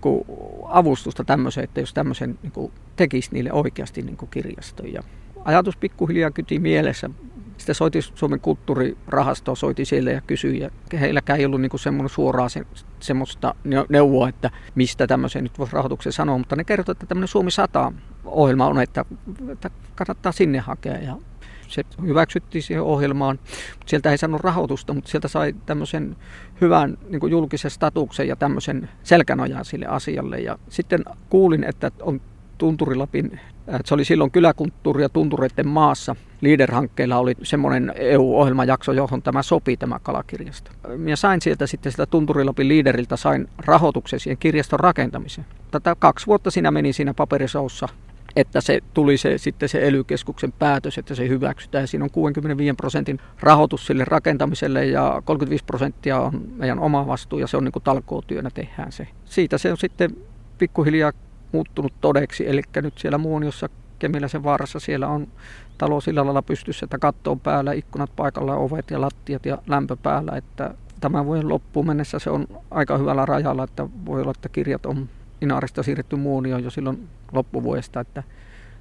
avustusta 0.68 1.24
tämmöiseen, 1.24 1.64
että 1.64 1.80
jos 1.80 1.94
tämmöisen 1.94 2.38
niin 2.42 2.52
kuin 2.52 2.72
tekisi 2.96 3.30
niille 3.32 3.52
oikeasti 3.52 4.02
niin 4.02 4.16
kuin 4.16 4.30
kirjaston. 4.30 4.92
Ja 4.92 5.02
ajatus 5.44 5.76
pikkuhiljaa 5.76 6.30
kyti 6.30 6.58
mielessä. 6.58 7.10
Sitten 7.56 7.74
soiti 7.74 8.02
Suomen 8.02 8.40
kulttuurirahasto, 8.40 9.54
soiti 9.54 9.84
siellä 9.84 10.10
ja 10.10 10.20
kysyi, 10.20 10.60
ja 10.60 10.70
heilläkään 11.00 11.38
ei 11.38 11.46
ollut 11.46 11.60
niin 11.60 11.70
semmoinen 11.76 12.08
suoraa 12.08 12.48
se, 12.48 12.66
semmoista 13.00 13.54
neuvoa, 13.88 14.28
että 14.28 14.50
mistä 14.74 15.06
tämmöisen 15.06 15.42
nyt 15.42 15.58
voisi 15.58 15.72
rahoituksen 15.72 16.12
sanoa, 16.12 16.38
mutta 16.38 16.56
ne 16.56 16.64
kertovat, 16.64 16.96
että 16.96 17.06
tämmöinen 17.06 17.28
Suomi 17.28 17.50
100 17.50 17.92
ohjelma 18.24 18.66
on, 18.66 18.80
että, 18.80 19.04
että 19.52 19.70
kannattaa 19.94 20.32
sinne 20.32 20.58
hakea. 20.58 20.98
Ja 20.98 21.16
se 21.68 21.82
hyväksyttiin 22.06 22.62
siihen 22.62 22.82
ohjelmaan. 22.82 23.38
Sieltä 23.86 24.10
ei 24.10 24.18
saanut 24.18 24.40
rahoitusta, 24.40 24.94
mutta 24.94 25.10
sieltä 25.10 25.28
sai 25.28 25.54
tämmöisen 25.66 26.16
hyvän 26.60 26.98
niin 27.08 27.30
julkisen 27.30 27.70
statuksen 27.70 28.28
ja 28.28 28.36
tämmöisen 28.36 28.88
selkänojan 29.02 29.64
sille 29.64 29.86
asialle. 29.86 30.40
Ja 30.40 30.58
sitten 30.68 31.04
kuulin, 31.30 31.64
että 31.64 31.90
on 32.00 32.20
Tunturilapin, 32.58 33.40
että 33.66 33.82
se 33.88 33.94
oli 33.94 34.04
silloin 34.04 34.30
kyläkulttuuri- 34.30 35.02
ja 35.02 35.08
tuntureiden 35.08 35.68
maassa. 35.68 36.16
Leader-hankkeella 36.40 37.16
oli 37.16 37.34
semmoinen 37.42 37.92
EU-ohjelmajakso, 37.96 38.92
johon 38.92 39.22
tämä 39.22 39.42
sopii 39.42 39.76
tämä 39.76 39.98
kalakirjasto. 40.02 40.70
Ja 41.06 41.16
sain 41.16 41.40
sieltä 41.40 41.66
sitten 41.66 41.92
sitä 41.92 42.06
Tunturilapin 42.06 42.68
liideriltä, 42.68 43.16
sain 43.16 43.48
rahoituksen 43.58 44.20
siihen 44.20 44.38
kirjaston 44.38 44.80
rakentamiseen. 44.80 45.46
Tätä 45.70 45.96
kaksi 45.98 46.26
vuotta 46.26 46.50
siinä 46.50 46.70
meni 46.70 46.92
siinä 46.92 47.14
paperisoussa 47.14 47.88
että 48.36 48.60
se 48.60 48.80
tuli 48.94 49.16
se, 49.16 49.38
sitten 49.38 49.68
se 49.68 49.88
ely 49.88 50.04
päätös, 50.58 50.98
että 50.98 51.14
se 51.14 51.28
hyväksytään. 51.28 51.88
Siinä 51.88 52.04
on 52.04 52.10
65 52.10 52.74
prosentin 52.76 53.18
rahoitus 53.40 53.86
sille 53.86 54.04
rakentamiselle 54.04 54.86
ja 54.86 55.22
35 55.24 55.64
prosenttia 55.64 56.20
on 56.20 56.42
meidän 56.56 56.78
oma 56.78 57.06
vastuu 57.06 57.38
ja 57.38 57.46
se 57.46 57.56
on 57.56 57.64
niin 57.64 57.72
kuin 57.72 57.82
talkootyönä 57.82 58.50
tehdään 58.50 58.92
se. 58.92 59.08
Siitä 59.24 59.58
se 59.58 59.70
on 59.70 59.76
sitten 59.76 60.16
pikkuhiljaa 60.58 61.12
muuttunut 61.52 61.92
todeksi, 62.00 62.48
eli 62.48 62.62
nyt 62.82 62.98
siellä 62.98 63.18
Muoniossa 63.18 63.68
Kemiläisen 63.98 64.44
vaarassa 64.44 64.80
siellä 64.80 65.08
on 65.08 65.26
talo 65.78 66.00
sillä 66.00 66.24
lailla 66.24 66.42
pystyssä, 66.42 66.86
että 66.86 66.98
katto 66.98 67.30
on 67.30 67.40
päällä, 67.40 67.72
ikkunat 67.72 68.10
paikalla, 68.16 68.56
ovet 68.56 68.90
ja 68.90 69.00
lattiat 69.00 69.46
ja 69.46 69.58
lämpö 69.66 69.96
päällä, 69.96 70.32
että 70.36 70.74
tämän 71.00 71.26
vuoden 71.26 71.48
loppuun 71.48 71.86
mennessä 71.86 72.18
se 72.18 72.30
on 72.30 72.46
aika 72.70 72.98
hyvällä 72.98 73.26
rajalla, 73.26 73.64
että 73.64 73.86
voi 74.06 74.20
olla, 74.20 74.30
että 74.30 74.48
kirjat 74.48 74.86
on 74.86 75.08
Inaarista 75.40 75.82
siirretty 75.82 76.16
Muonioon 76.16 76.64
jo 76.64 76.70
silloin 76.70 77.08
loppuvuodesta, 77.32 78.00
että 78.00 78.22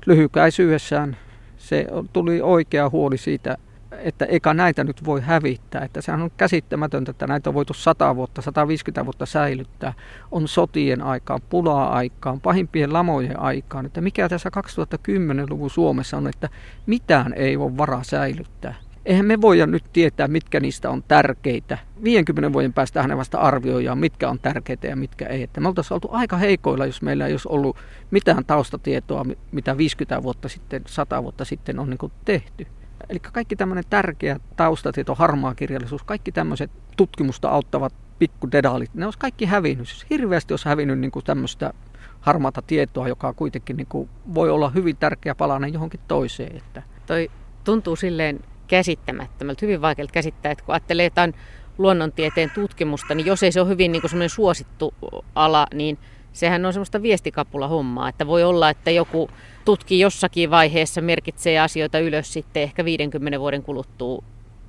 lyhykäisyydessään 0.06 1.18
se 1.58 1.88
tuli 2.13 2.42
oikea 2.42 2.89
huoli 2.89 3.18
siitä, 3.18 3.58
että 3.98 4.26
eikä 4.26 4.54
näitä 4.54 4.84
nyt 4.84 5.06
voi 5.06 5.22
hävittää. 5.22 5.82
Että 5.82 6.02
sehän 6.02 6.22
on 6.22 6.32
käsittämätöntä, 6.38 7.12
että 7.12 7.28
näitä 7.28 7.50
on 7.50 7.54
voitu 7.54 7.74
100 7.74 8.16
vuotta, 8.16 8.42
150 8.42 9.06
vuotta 9.06 9.26
säilyttää. 9.26 9.94
On 10.32 10.48
sotien 10.48 11.02
aikaan, 11.02 11.42
pulaa-aikaan, 11.50 12.42
pahimpien 12.42 12.94
lamojen 12.94 13.39
aikaan. 13.39 13.86
Että 13.86 14.02
mikä 14.02 14.30
tässä 14.30 14.50
2010-luvun 14.58 15.70
Suomessa 15.70 16.18
on, 16.18 16.28
että 16.28 16.50
mitään 16.86 17.34
ei 17.34 17.60
voi 17.60 17.78
varaa 17.78 18.04
säilyttää. 18.04 18.76
Eihän 19.06 19.26
me 19.26 19.42
voida 19.42 19.68
nyt 19.68 19.84
tietää, 19.94 20.28
mitkä 20.28 20.60
niistä 20.60 20.89
on 20.89 21.04
tärkeitä. 21.08 21.78
50 22.04 22.54
vuoden 22.54 22.74
päästä 22.74 23.02
hänen 23.02 23.18
vasta 23.18 23.38
arvioidaan, 23.38 23.98
mitkä 23.98 24.30
on 24.30 24.39
tärkeitä 24.39 24.88
ja 24.88 24.96
mitkä 24.96 25.26
ei. 25.26 25.44
Että 25.44 25.62
me 25.62 25.68
oltaisiin 25.68 25.96
oltu 25.96 26.10
aika 26.12 26.38
heikoilla, 26.38 26.86
jos 26.86 27.02
meillä 27.02 27.28
ei 27.28 27.34
olisi 27.34 27.50
ollut 27.52 27.78
mitään 28.12 28.46
taustatietoa, 28.46 29.26
mitä 29.52 29.78
50 29.78 30.24
vuotta 30.24 30.50
sitten, 30.50 30.82
100 30.88 31.24
vuotta 31.24 31.46
sitten 31.46 31.80
on 31.80 31.89
niin 31.89 32.12
tehty. 32.26 32.68
Eli 33.10 33.20
kaikki 33.20 33.56
tämmöinen 33.56 33.84
tärkeä 33.89 34.39
taustatieto, 34.56 35.16
harmaa 35.16 35.56
kirjallisuus, 35.56 36.04
kaikki 36.04 36.32
tämmöiset 36.32 36.72
tutkimusta 36.98 37.50
auttavat 37.50 37.94
pikkudedaalit, 38.20 38.94
ne 38.94 39.06
olisi 39.06 39.20
kaikki 39.20 39.46
hävinnyt. 39.46 39.88
Siis 39.88 40.06
hirveästi 40.10 40.54
olisi 40.54 40.70
hävinnyt 40.70 41.00
niin 41.00 41.12
tämmöistä 41.24 41.74
harmaata 42.20 42.62
tietoa, 42.62 43.08
joka 43.08 43.34
kuitenkin 43.34 43.78
niin 43.78 43.88
kuin 43.88 44.10
voi 44.34 44.50
olla 44.50 44.70
hyvin 44.70 44.96
tärkeä 44.98 45.36
palanen 45.36 45.74
johonkin 45.74 46.00
toiseen. 46.08 46.58
Että. 46.58 46.84
Toi 47.06 47.32
tuntuu 47.63 47.96
silleen 47.96 48.39
käsittämättömältä, 48.67 49.60
hyvin 49.65 49.82
vaikealta 49.82 50.13
käsittää, 50.13 50.52
että 50.52 50.65
kun 50.65 50.73
ajattelee 50.73 51.04
jotain 51.04 51.34
luonnontieteen 51.78 52.49
tutkimusta, 52.49 53.15
niin 53.15 53.26
jos 53.26 53.43
ei 53.43 53.52
se 53.52 53.62
ole 53.62 53.69
hyvin 53.69 53.91
niin 53.91 54.02
kuin 54.02 54.30
suosittu 54.30 54.93
ala, 55.36 55.67
niin 55.73 55.97
sehän 56.34 56.65
on 56.65 56.73
semmoista 56.73 57.02
viestikapula 57.02 57.67
hommaa, 57.67 58.10
että 58.10 58.28
voi 58.28 58.43
olla, 58.43 58.69
että 58.69 58.91
joku 58.91 59.30
tutki 59.65 59.99
jossakin 59.99 60.49
vaiheessa, 60.49 61.02
merkitsee 61.02 61.60
asioita 61.60 61.99
ylös 61.99 62.34
sitten 62.34 62.63
ehkä 62.63 62.86
50 62.86 63.39
vuoden 63.39 63.63
kuluttua 63.63 64.23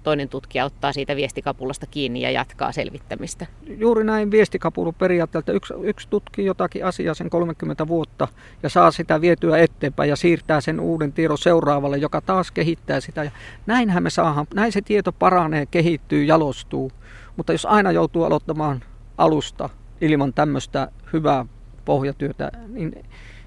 toinen 0.05 0.29
tutkija 0.29 0.65
ottaa 0.65 0.93
siitä 0.93 1.17
viestikapulasta 1.17 1.87
kiinni 1.87 2.21
ja 2.21 2.31
jatkaa 2.31 2.73
selvittämistä. 2.73 3.47
Juuri 3.79 4.05
näin 4.05 4.31
viestikapulu 4.31 4.93
periaatteelta. 4.93 5.53
Yksi, 5.53 5.75
yksi 5.83 6.09
tutkii 6.09 6.45
jotakin 6.45 6.85
asiaa 6.85 7.15
sen 7.15 7.31
30 7.31 7.89
vuotta 7.89 8.29
ja 8.63 8.69
saa 8.69 8.91
sitä 8.91 9.21
vietyä 9.21 9.59
eteenpäin 9.59 10.11
ja 10.11 10.17
siirtää 10.17 10.61
sen 10.61 10.81
uuden 10.81 11.13
tiedon 11.13 11.39
seuraavalle, 11.39 11.99
joka 11.99 12.21
taas 12.21 12.51
kehittää 12.51 13.01
sitä. 13.01 13.25
Ja 13.25 13.31
näinhän 13.67 14.03
me 14.03 14.11
saadaan, 14.11 14.47
näin 14.55 14.73
se 14.73 14.83
tieto 14.83 15.13
paranee, 15.13 15.67
kehittyy, 15.67 16.25
jalostuu. 16.25 16.93
Mutta 17.37 17.53
jos 17.53 17.67
aina 17.67 17.93
joutuu 17.93 18.25
aloittamaan 18.25 18.83
alusta 19.19 19.69
ilman 20.01 20.33
tämmöistä 20.33 20.89
hyvää 21.13 21.47
pohjatyötä, 21.85 22.51
niin 22.69 23.05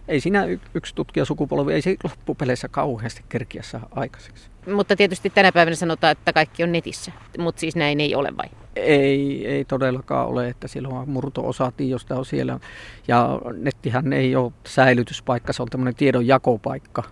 ei 0.07 0.19
siinä 0.19 0.45
yksi 0.73 0.95
tutkijasukupolvi, 0.95 1.73
ei 1.73 1.81
se 1.81 1.95
loppupeleissä 2.03 2.67
kauheasti 2.67 3.23
kerkiä 3.29 3.63
saa 3.63 3.87
aikaiseksi. 3.91 4.56
Mutta 4.73 4.95
tietysti 4.95 5.29
tänä 5.29 5.51
päivänä 5.51 5.75
sanotaan, 5.75 6.11
että 6.11 6.33
kaikki 6.33 6.63
on 6.63 6.71
netissä, 6.71 7.11
mutta 7.37 7.59
siis 7.59 7.75
näin 7.75 7.99
ei 7.99 8.15
ole 8.15 8.29
vai? 8.37 8.45
Ei, 8.75 9.47
ei 9.47 9.65
todellakaan 9.65 10.27
ole, 10.27 10.47
että 10.47 10.67
silloin 10.67 11.09
murto-osa 11.09 11.71
tiedosta 11.77 12.15
on 12.15 12.25
siellä. 12.25 12.59
Ja 13.07 13.39
nettihän 13.57 14.13
ei 14.13 14.35
ole 14.35 14.51
säilytyspaikka, 14.67 15.53
se 15.53 15.61
on 15.61 15.69
tämmöinen 15.69 15.95
tiedon 15.95 16.27
jakopaikka. 16.27 17.03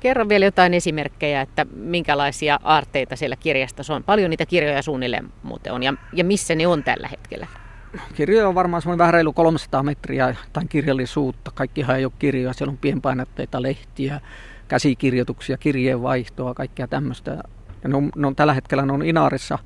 Kerro 0.00 0.28
vielä 0.28 0.44
jotain 0.44 0.74
esimerkkejä, 0.74 1.40
että 1.40 1.66
minkälaisia 1.74 2.60
aarteita 2.62 3.16
siellä 3.16 3.36
kirjastossa 3.36 3.94
on. 3.94 4.04
Paljon 4.04 4.30
niitä 4.30 4.46
kirjoja 4.46 4.82
suunnilleen 4.82 5.32
muuten 5.42 5.72
on 5.72 5.82
ja, 5.82 5.94
ja 6.12 6.24
missä 6.24 6.54
ne 6.54 6.66
on 6.66 6.82
tällä 6.82 7.08
hetkellä? 7.08 7.46
Kirjoja 8.14 8.48
on 8.48 8.54
varmaan 8.54 8.82
semmoinen 8.82 8.98
vähän 8.98 9.14
reilu 9.14 9.32
300 9.32 9.82
metriä 9.82 10.36
tai 10.52 10.64
kirjallisuutta. 10.68 11.50
Kaikkihan 11.54 11.96
ei 11.96 12.04
ole 12.04 12.12
kirjoja, 12.18 12.52
siellä 12.52 12.70
on 12.70 12.78
pienpainotteita, 12.78 13.62
lehtiä, 13.62 14.20
käsikirjoituksia, 14.68 15.56
kirjeenvaihtoa, 15.56 16.54
kaikkea 16.54 16.88
tämmöistä. 16.88 17.30
Ja 17.82 17.88
ne 17.88 17.96
on, 17.96 18.10
ne 18.16 18.26
on 18.26 18.36
tällä 18.36 18.54
hetkellä 18.54 18.86
ne 18.86 18.92
on 18.92 19.02
Inaarissa, 19.02 19.58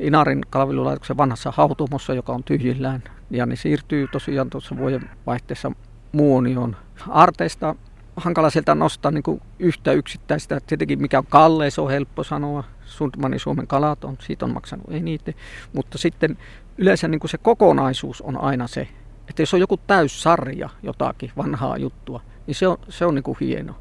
Inaarin 0.00 0.42
kalvilulaitoksen 0.50 1.16
vanhassa 1.16 1.52
hautumossa, 1.56 2.14
joka 2.14 2.32
on 2.32 2.44
tyhjillään. 2.44 3.02
Ja 3.30 3.46
ne 3.46 3.56
siirtyy 3.56 4.08
tosiaan 4.08 4.50
tuossa 4.50 4.76
vuoden 4.76 5.10
vaihteessa 5.26 5.72
muonioon. 6.12 6.76
Arteista 7.08 7.74
hankala 8.16 8.50
sieltä 8.50 8.74
nostaa 8.74 9.12
niin 9.12 9.22
kuin 9.22 9.40
yhtä 9.58 9.92
yksittäistä. 9.92 10.60
Tietenkin 10.66 11.02
mikä 11.02 11.18
on 11.18 11.26
kalleis 11.26 11.78
on 11.78 11.90
helppo 11.90 12.24
sanoa. 12.24 12.64
Sundmanin 12.84 13.40
Suomen 13.40 13.66
kalat 13.66 14.04
on, 14.04 14.16
siitä 14.20 14.44
on 14.44 14.52
maksanut 14.52 14.86
eniten. 14.90 15.34
Mutta 15.72 15.98
sitten 15.98 16.38
yleensä 16.78 17.08
niin 17.08 17.20
kuin 17.20 17.30
se 17.30 17.38
kokonaisuus 17.38 18.22
on 18.22 18.36
aina 18.40 18.66
se, 18.66 18.88
että 19.28 19.42
jos 19.42 19.54
on 19.54 19.60
joku 19.60 19.76
täyssarja 19.76 20.68
jotakin 20.82 21.30
vanhaa 21.36 21.78
juttua, 21.78 22.20
niin 22.46 22.54
se 22.54 22.68
on, 22.68 22.76
se 22.88 23.06
on 23.06 23.14
niin 23.14 23.22
kuin 23.22 23.36
hieno. 23.40 23.74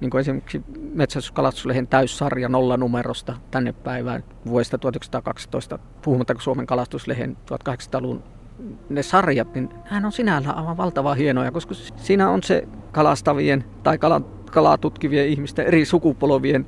Niin 0.00 0.10
kuin 0.10 0.20
esimerkiksi 0.20 0.62
Metsästyskalastuslehen 0.94 1.86
täyssarja 1.86 2.48
nolla 2.48 2.76
numerosta 2.76 3.36
tänne 3.50 3.72
päivään 3.72 4.24
vuodesta 4.46 4.78
1912, 4.78 5.78
puhumattakaan 6.02 6.42
Suomen 6.42 6.66
kalastuslehen 6.66 7.36
1800-luvun 7.68 8.22
ne 8.88 9.02
sarjat, 9.02 9.54
niin 9.54 9.68
hän 9.84 10.04
on 10.04 10.12
sinällään 10.12 10.56
aivan 10.56 10.76
valtavan 10.76 11.16
hienoja, 11.16 11.50
koska 11.50 11.74
siinä 11.74 12.30
on 12.30 12.42
se 12.42 12.68
kalastavien 12.92 13.64
tai 13.82 13.98
kalaa 14.50 14.78
tutkivien 14.78 15.28
ihmisten 15.28 15.66
eri 15.66 15.84
sukupolvien 15.84 16.66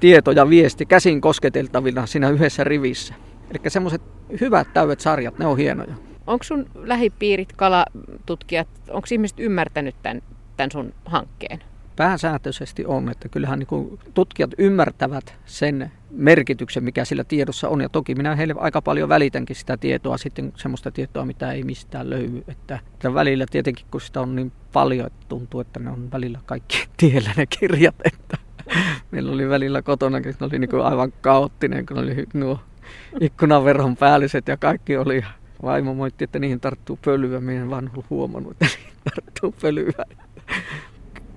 tieto 0.00 0.30
ja 0.30 0.48
viesti 0.48 0.86
käsin 0.86 1.20
kosketeltavina 1.20 2.06
siinä 2.06 2.30
yhdessä 2.30 2.64
rivissä. 2.64 3.14
Eli 3.50 3.70
semmoiset 3.70 4.02
hyvät 4.40 4.68
täydet 4.74 5.00
sarjat, 5.00 5.38
ne 5.38 5.46
on 5.46 5.56
hienoja. 5.56 5.94
Onko 6.26 6.44
sun 6.44 6.66
lähipiirit, 6.74 7.52
kalatutkijat, 7.52 8.68
onko 8.90 9.06
ihmiset 9.12 9.40
ymmärtänyt 9.40 9.94
tämän, 10.02 10.22
tämän 10.56 10.70
sun 10.70 10.94
hankkeen? 11.04 11.60
Pääsääntöisesti 11.96 12.86
on, 12.86 13.08
että 13.08 13.28
kyllähän 13.28 13.58
niin 13.58 13.98
tutkijat 14.14 14.50
ymmärtävät 14.58 15.34
sen 15.46 15.92
merkityksen, 16.10 16.84
mikä 16.84 17.04
sillä 17.04 17.24
tiedossa 17.24 17.68
on. 17.68 17.80
Ja 17.80 17.88
toki 17.88 18.14
minä 18.14 18.36
heille 18.36 18.54
aika 18.58 18.82
paljon 18.82 19.08
välitänkin 19.08 19.56
sitä 19.56 19.76
tietoa, 19.76 20.18
sitten 20.18 20.52
semmoista 20.56 20.90
tietoa, 20.90 21.24
mitä 21.24 21.52
ei 21.52 21.62
mistään 21.62 22.10
löydy. 22.10 22.44
Että, 22.48 22.78
että 22.94 23.14
välillä 23.14 23.46
tietenkin, 23.50 23.86
kun 23.90 24.00
sitä 24.00 24.20
on 24.20 24.36
niin 24.36 24.52
paljon, 24.72 25.06
että 25.06 25.26
tuntuu, 25.28 25.60
että 25.60 25.80
ne 25.80 25.90
on 25.90 26.10
välillä 26.12 26.40
kaikki 26.46 26.88
tiellä 26.96 27.30
ne 27.36 27.46
kirjat. 27.46 27.94
Että 28.04 28.38
meillä 29.10 29.32
oli 29.32 29.48
välillä 29.48 29.82
kotona, 29.82 30.18
että 30.18 30.30
ne 30.40 30.46
oli 30.46 30.58
niin 30.58 30.80
aivan 30.82 31.12
kaoottinen, 31.20 31.86
kun 31.86 31.98
oli 31.98 32.26
nuo 32.34 32.60
ikkunaverhon 33.20 33.96
päälliset 33.96 34.48
ja 34.48 34.56
kaikki 34.56 34.96
oli. 34.96 35.24
Vaimo 35.62 35.94
moitti, 35.94 36.24
että 36.24 36.38
niihin 36.38 36.60
tarttuu 36.60 36.98
pölyä. 37.04 37.40
Minä 37.40 37.62
en 37.62 37.70
vaan 37.70 37.90
huomannut, 38.10 38.52
että 38.52 38.66
niihin 38.66 38.92
tarttuu 39.04 39.54
pölyä. 39.62 40.04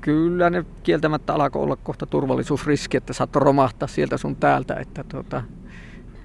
Kyllä 0.02 0.50
ne 0.50 0.66
kieltämättä 0.84 1.34
alkoi 1.34 1.64
olla 1.64 1.76
kohta 1.76 2.06
turvallisuusriski, 2.06 2.98
että 2.98 3.14
saattoi 3.14 3.40
romahtaa 3.40 3.88
sieltä 3.88 4.18
sun 4.18 4.36
täältä. 4.36 4.74
Että 4.74 5.04
tuota... 5.04 5.44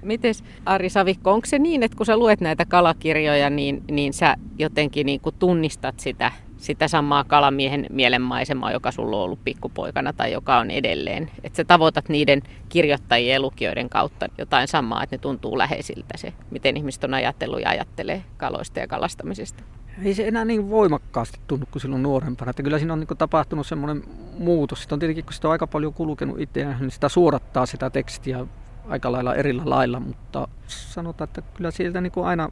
Mites 0.01 0.43
Ari 0.65 0.89
Savikko, 0.89 1.31
onko 1.33 1.45
se 1.45 1.59
niin, 1.59 1.83
että 1.83 1.97
kun 1.97 2.05
sä 2.05 2.17
luet 2.17 2.41
näitä 2.41 2.65
kalakirjoja, 2.65 3.49
niin, 3.49 3.83
niin 3.91 4.13
sä 4.13 4.35
jotenkin 4.59 5.05
niin 5.05 5.21
tunnistat 5.39 5.99
sitä 5.99 6.31
sitä 6.65 6.87
samaa 6.87 7.23
kalamiehen 7.23 7.85
mielenmaisemaa, 7.89 8.71
joka 8.71 8.91
sulla 8.91 9.17
on 9.17 9.23
ollut 9.23 9.43
pikkupoikana 9.43 10.13
tai 10.13 10.31
joka 10.31 10.57
on 10.57 10.71
edelleen. 10.71 11.31
Että 11.43 11.57
sä 11.57 11.63
tavoitat 11.63 12.09
niiden 12.09 12.41
kirjoittajien 12.69 13.33
ja 13.33 13.41
lukijoiden 13.41 13.89
kautta 13.89 14.27
jotain 14.37 14.67
samaa, 14.67 15.03
että 15.03 15.15
ne 15.15 15.19
tuntuu 15.19 15.57
läheisiltä 15.57 16.17
se, 16.17 16.33
miten 16.51 16.77
ihmiset 16.77 17.03
on 17.03 17.13
ajatellut 17.13 17.61
ja 17.61 17.69
ajattelee 17.69 18.23
kaloista 18.37 18.79
ja 18.79 18.87
kalastamisesta. 18.87 19.63
Ei 20.03 20.13
se 20.13 20.27
enää 20.27 20.45
niin 20.45 20.69
voimakkaasti 20.69 21.39
tunnu 21.47 21.65
kuin 21.71 21.81
silloin 21.81 22.03
nuorempana. 22.03 22.49
Että 22.49 22.63
kyllä 22.63 22.77
siinä 22.77 22.93
on 22.93 22.99
niin 22.99 23.17
tapahtunut 23.17 23.67
semmoinen 23.67 24.03
muutos. 24.37 24.79
Sitten 24.79 24.95
on 24.95 24.99
tietenkin, 24.99 25.25
kun 25.25 25.33
sitä 25.33 25.47
on 25.47 25.51
aika 25.51 25.67
paljon 25.67 25.93
kulkenut 25.93 26.39
itse, 26.39 26.65
niin 26.79 26.91
sitä 26.91 27.09
suorattaa 27.09 27.65
sitä 27.65 27.89
tekstiä 27.89 28.45
aika 28.87 29.11
lailla 29.11 29.35
erillä 29.35 29.63
lailla, 29.65 29.99
mutta 29.99 30.47
sanotaan, 30.67 31.27
että 31.27 31.41
kyllä 31.41 31.71
sieltä 31.71 32.01
niin 32.01 32.11
kuin 32.11 32.25
aina, 32.25 32.49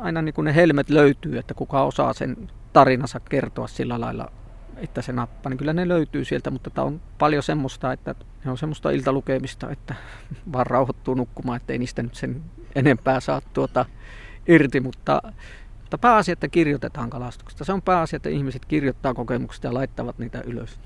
aina 0.00 0.22
niin 0.22 0.34
kuin 0.34 0.44
ne 0.44 0.54
helmet 0.54 0.90
löytyy, 0.90 1.38
että 1.38 1.54
kuka 1.54 1.82
osaa 1.82 2.12
sen 2.12 2.36
tarinansa 2.72 3.20
kertoa 3.20 3.66
sillä 3.66 4.00
lailla, 4.00 4.32
että 4.76 5.02
se 5.02 5.12
nappaa, 5.12 5.50
niin 5.50 5.58
kyllä 5.58 5.72
ne 5.72 5.88
löytyy 5.88 6.24
sieltä, 6.24 6.50
mutta 6.50 6.70
tämä 6.70 6.86
on 6.86 7.00
paljon 7.18 7.42
semmoista, 7.42 7.92
että 7.92 8.14
ne 8.44 8.50
on 8.50 8.58
semmoista 8.58 8.90
iltalukemista, 8.90 9.70
että 9.70 9.94
vaan 10.52 10.66
rauhoittuu 10.66 11.14
nukkumaan, 11.14 11.56
ettei 11.56 11.78
niistä 11.78 12.02
nyt 12.02 12.14
sen 12.14 12.42
enempää 12.74 13.20
saa 13.20 13.40
tuota 13.52 13.86
irti, 14.48 14.80
mutta, 14.80 15.22
mutta 15.80 15.98
pääasia, 15.98 16.32
että 16.32 16.48
kirjoitetaan 16.48 17.10
kalastuksesta. 17.10 17.64
Se 17.64 17.72
on 17.72 17.82
pääasia, 17.82 18.16
että 18.16 18.28
ihmiset 18.28 18.64
kirjoittaa 18.64 19.14
kokemuksista 19.14 19.66
ja 19.66 19.74
laittavat 19.74 20.18
niitä 20.18 20.42
ylös. 20.46 20.80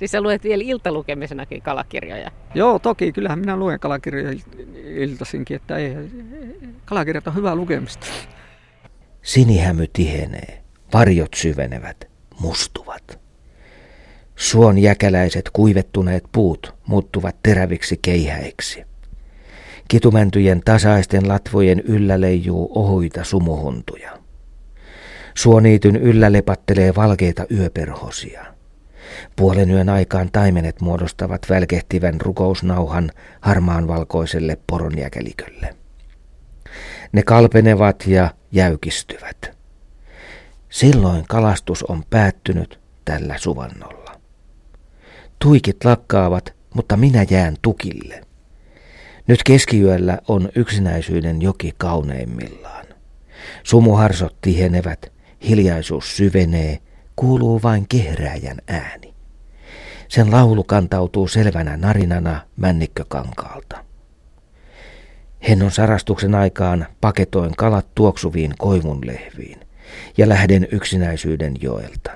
Siis 0.00 0.10
sä 0.10 0.20
luet 0.20 0.44
vielä 0.44 0.62
iltalukemisenakin 0.66 1.62
kalakirjoja? 1.62 2.30
Joo, 2.54 2.78
toki. 2.78 3.12
Kyllähän 3.12 3.38
minä 3.38 3.56
luen 3.56 3.80
kalakirjoja 3.80 4.38
iltaisinkin, 4.84 5.56
että 5.56 5.76
ei, 5.76 5.96
kalakirjat 6.84 7.26
on 7.26 7.34
hyvää 7.34 7.54
lukemista. 7.54 8.06
Sinihämy 9.22 9.86
tihenee, 9.92 10.62
varjot 10.94 11.34
syvenevät, 11.34 12.08
mustuvat. 12.40 13.20
Suon 14.36 14.78
jäkäläiset 14.78 15.50
kuivettuneet 15.52 16.24
puut 16.32 16.74
muuttuvat 16.86 17.36
teräviksi 17.42 17.98
keihäiksi. 18.02 18.84
Kitumäntyjen 19.88 20.60
tasaisten 20.64 21.28
latvojen 21.28 21.80
yllä 21.80 22.20
leijuu 22.20 22.72
ohuita 22.74 23.24
sumuhuntuja. 23.24 24.18
Suoniityn 25.34 25.96
yllä 25.96 26.32
lepattelee 26.32 26.94
valkeita 26.94 27.46
yöperhosia. 27.50 28.44
Puolen 29.36 29.70
yön 29.70 29.88
aikaan 29.88 30.30
taimenet 30.32 30.80
muodostavat 30.80 31.46
välkehtivän 31.50 32.20
rukousnauhan 32.20 33.10
harmaanvalkoiselle 33.40 34.58
poronjäkelikölle. 34.66 35.74
Ne 37.12 37.22
kalpenevat 37.22 38.06
ja 38.06 38.30
jäykistyvät. 38.52 39.59
Silloin 40.70 41.24
kalastus 41.28 41.82
on 41.82 42.02
päättynyt 42.10 42.80
tällä 43.04 43.38
suvannolla. 43.38 44.20
Tuikit 45.38 45.84
lakkaavat, 45.84 46.54
mutta 46.74 46.96
minä 46.96 47.26
jään 47.30 47.56
tukille. 47.62 48.20
Nyt 49.26 49.42
keskiyöllä 49.42 50.18
on 50.28 50.48
yksinäisyyden 50.54 51.42
joki 51.42 51.74
kauneimmillaan. 51.78 52.86
Sumuharsot 53.62 54.36
tihenevät, 54.40 55.12
hiljaisuus 55.48 56.16
syvenee, 56.16 56.78
kuuluu 57.16 57.60
vain 57.62 57.88
kehrääjän 57.88 58.58
ääni. 58.68 59.14
Sen 60.08 60.30
laulu 60.30 60.64
kantautuu 60.64 61.28
selvänä 61.28 61.76
narinana 61.76 62.40
männikkökankaalta. 62.56 63.84
Hennon 65.48 65.70
sarastuksen 65.70 66.34
aikaan 66.34 66.86
paketoin 67.00 67.56
kalat 67.56 67.86
tuoksuviin 67.94 68.54
koivunlehviin 68.58 69.69
ja 70.16 70.28
lähden 70.28 70.68
yksinäisyyden 70.72 71.54
joelta. 71.60 72.10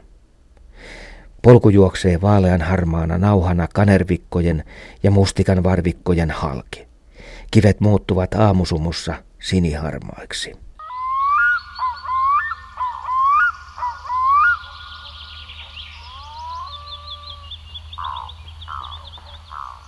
Polku 1.43 1.69
juoksee 1.69 2.21
vaalean 2.21 2.63
harmaana 2.63 3.19
nauhana 3.19 3.69
kanervikkojen 3.75 4.65
ja 5.03 5.11
mustikan 5.11 5.63
varvikkojen 5.63 6.31
halki. 6.31 6.87
Kivet 7.51 7.81
muuttuvat 7.81 8.35
aamusumussa 8.35 9.15
siniharmaiksi. 9.43 10.64